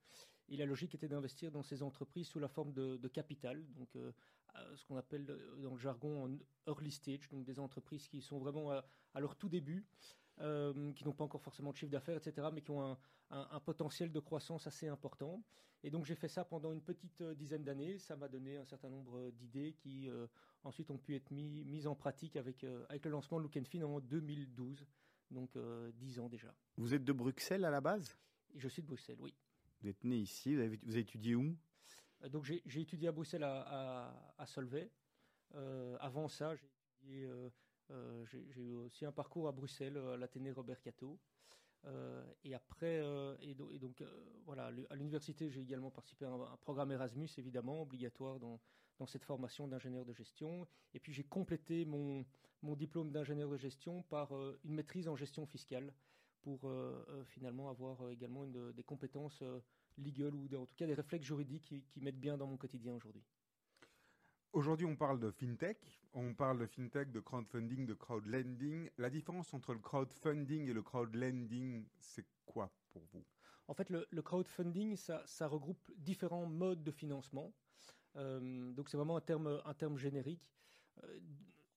Et 0.48 0.56
la 0.56 0.64
logique 0.66 0.94
était 0.94 1.08
d'investir 1.08 1.50
dans 1.52 1.62
ces 1.62 1.82
entreprises 1.82 2.28
sous 2.28 2.38
la 2.38 2.48
forme 2.48 2.72
de, 2.72 2.96
de 2.96 3.08
capital, 3.08 3.62
donc 3.74 3.94
euh, 3.96 4.12
euh, 4.56 4.76
ce 4.76 4.84
qu'on 4.86 4.96
appelle 4.96 5.26
euh, 5.28 5.56
dans 5.62 5.72
le 5.72 5.78
jargon 5.78 6.24
en 6.24 6.38
early 6.66 6.90
stage, 6.90 7.28
donc 7.28 7.44
des 7.44 7.58
entreprises 7.58 8.08
qui 8.08 8.22
sont 8.22 8.38
vraiment 8.38 8.70
à, 8.70 8.84
à 9.14 9.20
leur 9.20 9.36
tout 9.36 9.48
début, 9.50 9.84
euh, 10.40 10.92
qui 10.94 11.04
n'ont 11.04 11.12
pas 11.12 11.24
encore 11.24 11.42
forcément 11.42 11.70
de 11.72 11.76
chiffre 11.76 11.90
d'affaires, 11.92 12.16
etc., 12.16 12.48
mais 12.52 12.62
qui 12.62 12.70
ont 12.70 12.82
un, 12.82 12.98
un- 13.30 13.48
un 13.50 13.60
potentiel 13.60 14.10
de 14.10 14.20
croissance 14.20 14.66
assez 14.66 14.88
important. 14.88 15.42
Et 15.84 15.90
donc 15.90 16.06
j'ai 16.06 16.14
fait 16.14 16.28
ça 16.28 16.44
pendant 16.46 16.72
une 16.72 16.80
petite 16.82 17.20
euh, 17.20 17.34
dizaine 17.34 17.62
d'années. 17.62 17.98
Ça 17.98 18.16
m'a 18.16 18.28
donné 18.28 18.56
un 18.56 18.64
certain 18.64 18.88
nombre 18.88 19.30
d'idées 19.32 19.74
qui 19.74 20.08
euh, 20.08 20.26
ensuite 20.64 20.90
ont 20.90 20.98
pu 20.98 21.14
être 21.14 21.30
mis, 21.30 21.64
mises 21.66 21.86
en 21.86 21.94
pratique 21.94 22.36
avec, 22.36 22.64
avec 22.88 23.04
le 23.04 23.10
lancement 23.10 23.36
de 23.38 23.42
Look 23.42 23.56
and 23.58 23.64
Fin 23.64 23.82
en 23.82 24.00
2012, 24.00 24.86
donc 25.30 25.56
10 25.98 26.20
ans 26.20 26.28
déjà. 26.30 26.54
Vous 26.78 26.94
êtes 26.94 27.04
de 27.04 27.12
Bruxelles 27.12 27.64
à 27.66 27.70
la 27.70 27.80
base? 27.82 28.16
Je 28.56 28.66
suis 28.66 28.80
de 28.82 28.86
Bruxelles, 28.86 29.18
oui. 29.20 29.34
Vous 29.80 29.88
êtes 29.88 30.02
né 30.02 30.16
ici, 30.16 30.54
vous 30.54 30.60
avez, 30.60 30.98
étudié 30.98 31.34
où? 31.36 31.56
Euh, 32.22 32.28
Donc 32.28 32.44
j'ai 32.44 32.80
étudié 32.80 33.08
à 33.08 33.12
Bruxelles 33.12 33.44
à, 33.44 34.44
Solvay. 34.46 34.90
Euh, 35.54 35.96
avant 36.00 36.28
ça, 36.28 36.54
euh, 37.10 37.50
j'ai 38.26 38.62
eu 38.62 38.74
aussi 38.74 39.06
un 39.06 39.12
parcours 39.12 39.46
à 39.46 39.52
Bruxelles, 39.52 39.96
à 39.96 40.16
l'Athénée 40.16 40.50
Robert 40.50 40.80
Cato. 40.80 41.18
Et 42.44 42.54
après, 42.54 43.02
et, 43.40 43.54
do- 43.54 43.70
et 43.70 43.78
donc 43.78 44.02
voilà, 44.44 44.66
à 44.90 44.94
l'université, 44.96 45.48
j'ai 45.48 45.62
également 45.62 45.90
participé 45.90 46.26
à 46.26 46.30
un, 46.30 46.56
programme 46.56 46.90
Erasmus, 46.90 47.28
évidemment, 47.38 47.80
obligatoire 47.80 48.40
dans, 48.40 48.60
cette 49.06 49.24
formation 49.24 49.68
d'ingénieur 49.68 50.04
de 50.04 50.12
gestion. 50.12 50.66
Et 50.92 50.98
puis 50.98 51.12
j'ai 51.12 51.22
complété 51.22 51.84
mon, 51.84 52.26
diplôme 52.74 53.12
d'ingénieur 53.12 53.48
de 53.48 53.56
gestion 53.56 54.02
par 54.02 54.32
une 54.64 54.74
maîtrise 54.74 55.06
en 55.06 55.14
gestion 55.14 55.46
fiscale 55.46 55.94
pour 56.40 56.68
euh, 56.68 57.04
euh, 57.08 57.24
finalement 57.24 57.70
avoir 57.70 58.02
euh, 58.02 58.10
également 58.12 58.44
une- 58.44 58.72
des 58.72 58.84
compétences 58.84 59.42
legal 59.96 60.34
ou 60.34 60.48
des- 60.48 60.56
en 60.56 60.66
tout 60.66 60.74
cas 60.76 60.86
des 60.86 60.94
réflexes 60.94 61.26
juridiques 61.26 61.64
qui, 61.64 61.84
qui 61.84 62.00
m'aident 62.00 62.20
bien 62.20 62.36
dans 62.38 62.46
mon 62.46 62.56
quotidien 62.56 62.94
aujourd'hui. 62.94 63.24
Aujourd'hui, 64.52 64.86
on 64.86 64.96
parle 64.96 65.20
de 65.20 65.30
fintech, 65.30 66.00
on 66.14 66.34
parle 66.34 66.58
de 66.58 66.66
fintech, 66.66 67.12
de 67.12 67.20
crowdfunding, 67.20 67.86
de 67.86 67.94
crowdlending. 67.94 68.90
La 68.96 69.10
différence 69.10 69.52
entre 69.52 69.74
le 69.74 69.78
crowdfunding 69.80 70.68
et 70.68 70.72
le 70.72 70.82
crowdlending, 70.82 71.84
c'est 71.98 72.26
quoi 72.46 72.72
pour 72.88 73.04
vous? 73.12 73.26
En 73.68 73.74
fait, 73.74 73.90
le, 73.90 74.06
le 74.10 74.22
crowdfunding, 74.22 74.96
ça, 74.96 75.22
ça 75.26 75.46
regroupe 75.46 75.92
différents 75.98 76.46
modes 76.46 76.82
de 76.82 76.90
financement. 76.90 77.52
Euh, 78.16 78.72
donc, 78.72 78.88
c'est 78.88 78.96
vraiment 78.96 79.16
un 79.16 79.20
terme, 79.20 79.60
un 79.64 79.74
terme 79.74 79.98
générique. 79.98 80.54
Euh, 81.04 81.20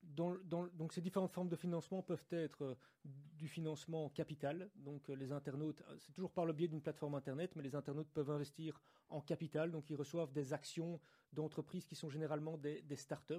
donc, 0.03 0.93
ces 0.93 1.01
différentes 1.01 1.31
formes 1.31 1.49
de 1.49 1.55
financement 1.55 2.01
peuvent 2.01 2.25
être 2.31 2.63
euh, 2.63 2.75
du 3.05 3.47
financement 3.47 4.05
en 4.05 4.09
capital. 4.09 4.69
Donc, 4.75 5.09
euh, 5.09 5.13
les 5.15 5.31
internautes, 5.31 5.81
euh, 5.89 5.97
c'est 5.99 6.11
toujours 6.11 6.31
par 6.31 6.45
le 6.45 6.53
biais 6.53 6.67
d'une 6.67 6.81
plateforme 6.81 7.15
Internet, 7.15 7.55
mais 7.55 7.63
les 7.63 7.75
internautes 7.75 8.09
peuvent 8.11 8.29
investir 8.31 8.81
en 9.09 9.21
capital. 9.21 9.71
Donc, 9.71 9.89
ils 9.89 9.95
reçoivent 9.95 10.31
des 10.33 10.53
actions 10.53 10.99
d'entreprises 11.33 11.85
qui 11.85 11.95
sont 11.95 12.09
généralement 12.09 12.57
des, 12.57 12.81
des 12.81 12.95
startups. 12.95 13.35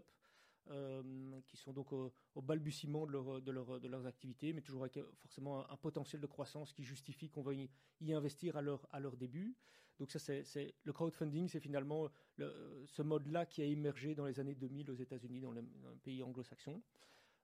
qui 1.48 1.56
sont 1.56 1.72
donc 1.72 1.92
au, 1.92 2.12
balbutiement 2.40 3.06
de, 3.06 3.12
leur, 3.12 3.42
de, 3.42 3.50
leur- 3.50 3.80
de 3.80 3.88
leurs 3.88 4.06
activités, 4.06 4.52
mais 4.52 4.62
toujours 4.62 4.82
avec 4.82 4.98
forcément 5.16 5.68
un, 5.70 5.76
potentiel 5.76 6.20
de 6.22 6.26
croissance 6.26 6.72
qui 6.72 6.84
justifie 6.84 7.28
qu'on 7.28 7.42
va 7.42 7.52
y, 7.54 7.68
investir 8.12 8.56
à 8.56 8.62
à 8.92 9.00
leur 9.00 9.16
début. 9.16 9.56
Donc 10.02 10.10
ça, 10.10 10.18
c'est 10.18 10.74
le 10.82 10.92
crowdfunding, 10.92 11.46
c'est 11.46 11.60
finalement 11.60 12.08
le- 12.36 12.82
ce 12.86 13.02
mode-là 13.02 13.46
qui 13.46 13.62
a 13.62 13.66
émergé 13.66 14.16
dans 14.16 14.26
les 14.26 14.40
années 14.40 14.56
2000 14.56 14.90
aux 14.90 14.96
États-Unis, 14.96 15.40
dans, 15.40 15.52
les, 15.52 15.62
pays 16.02 16.24
anglo-saxons. 16.24 16.82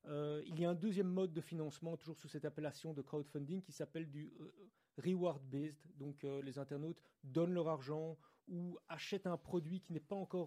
Euh, 0.07 0.43
il 0.45 0.59
y 0.59 0.65
a 0.65 0.71
un 0.71 0.75
deuxième 0.75 1.07
mode 1.07 1.33
de 1.33 1.41
financement, 1.41 1.97
toujours 1.97 2.17
sous 2.17 2.27
cette 2.27 2.45
appellation 2.45 2.95
de 2.95 3.01
crowdfunding, 3.01 3.63
qui 3.63 3.71
s'appelle 3.71 4.11
du 4.11 4.33
euh, 4.41 4.51
reward-based. 4.97 5.87
Donc 5.99 6.25
euh, 6.25 6.43
les 6.43 6.59
internautes 6.59 7.01
donnent 7.23 7.55
leur 7.55 7.69
argent 7.69 8.19
ou 8.49 8.77
achètent 8.89 9.29
un 9.29 9.37
produit 9.37 9.81
qui 9.81 9.93
n'est 9.93 10.01
pas 10.01 10.17
encore 10.17 10.47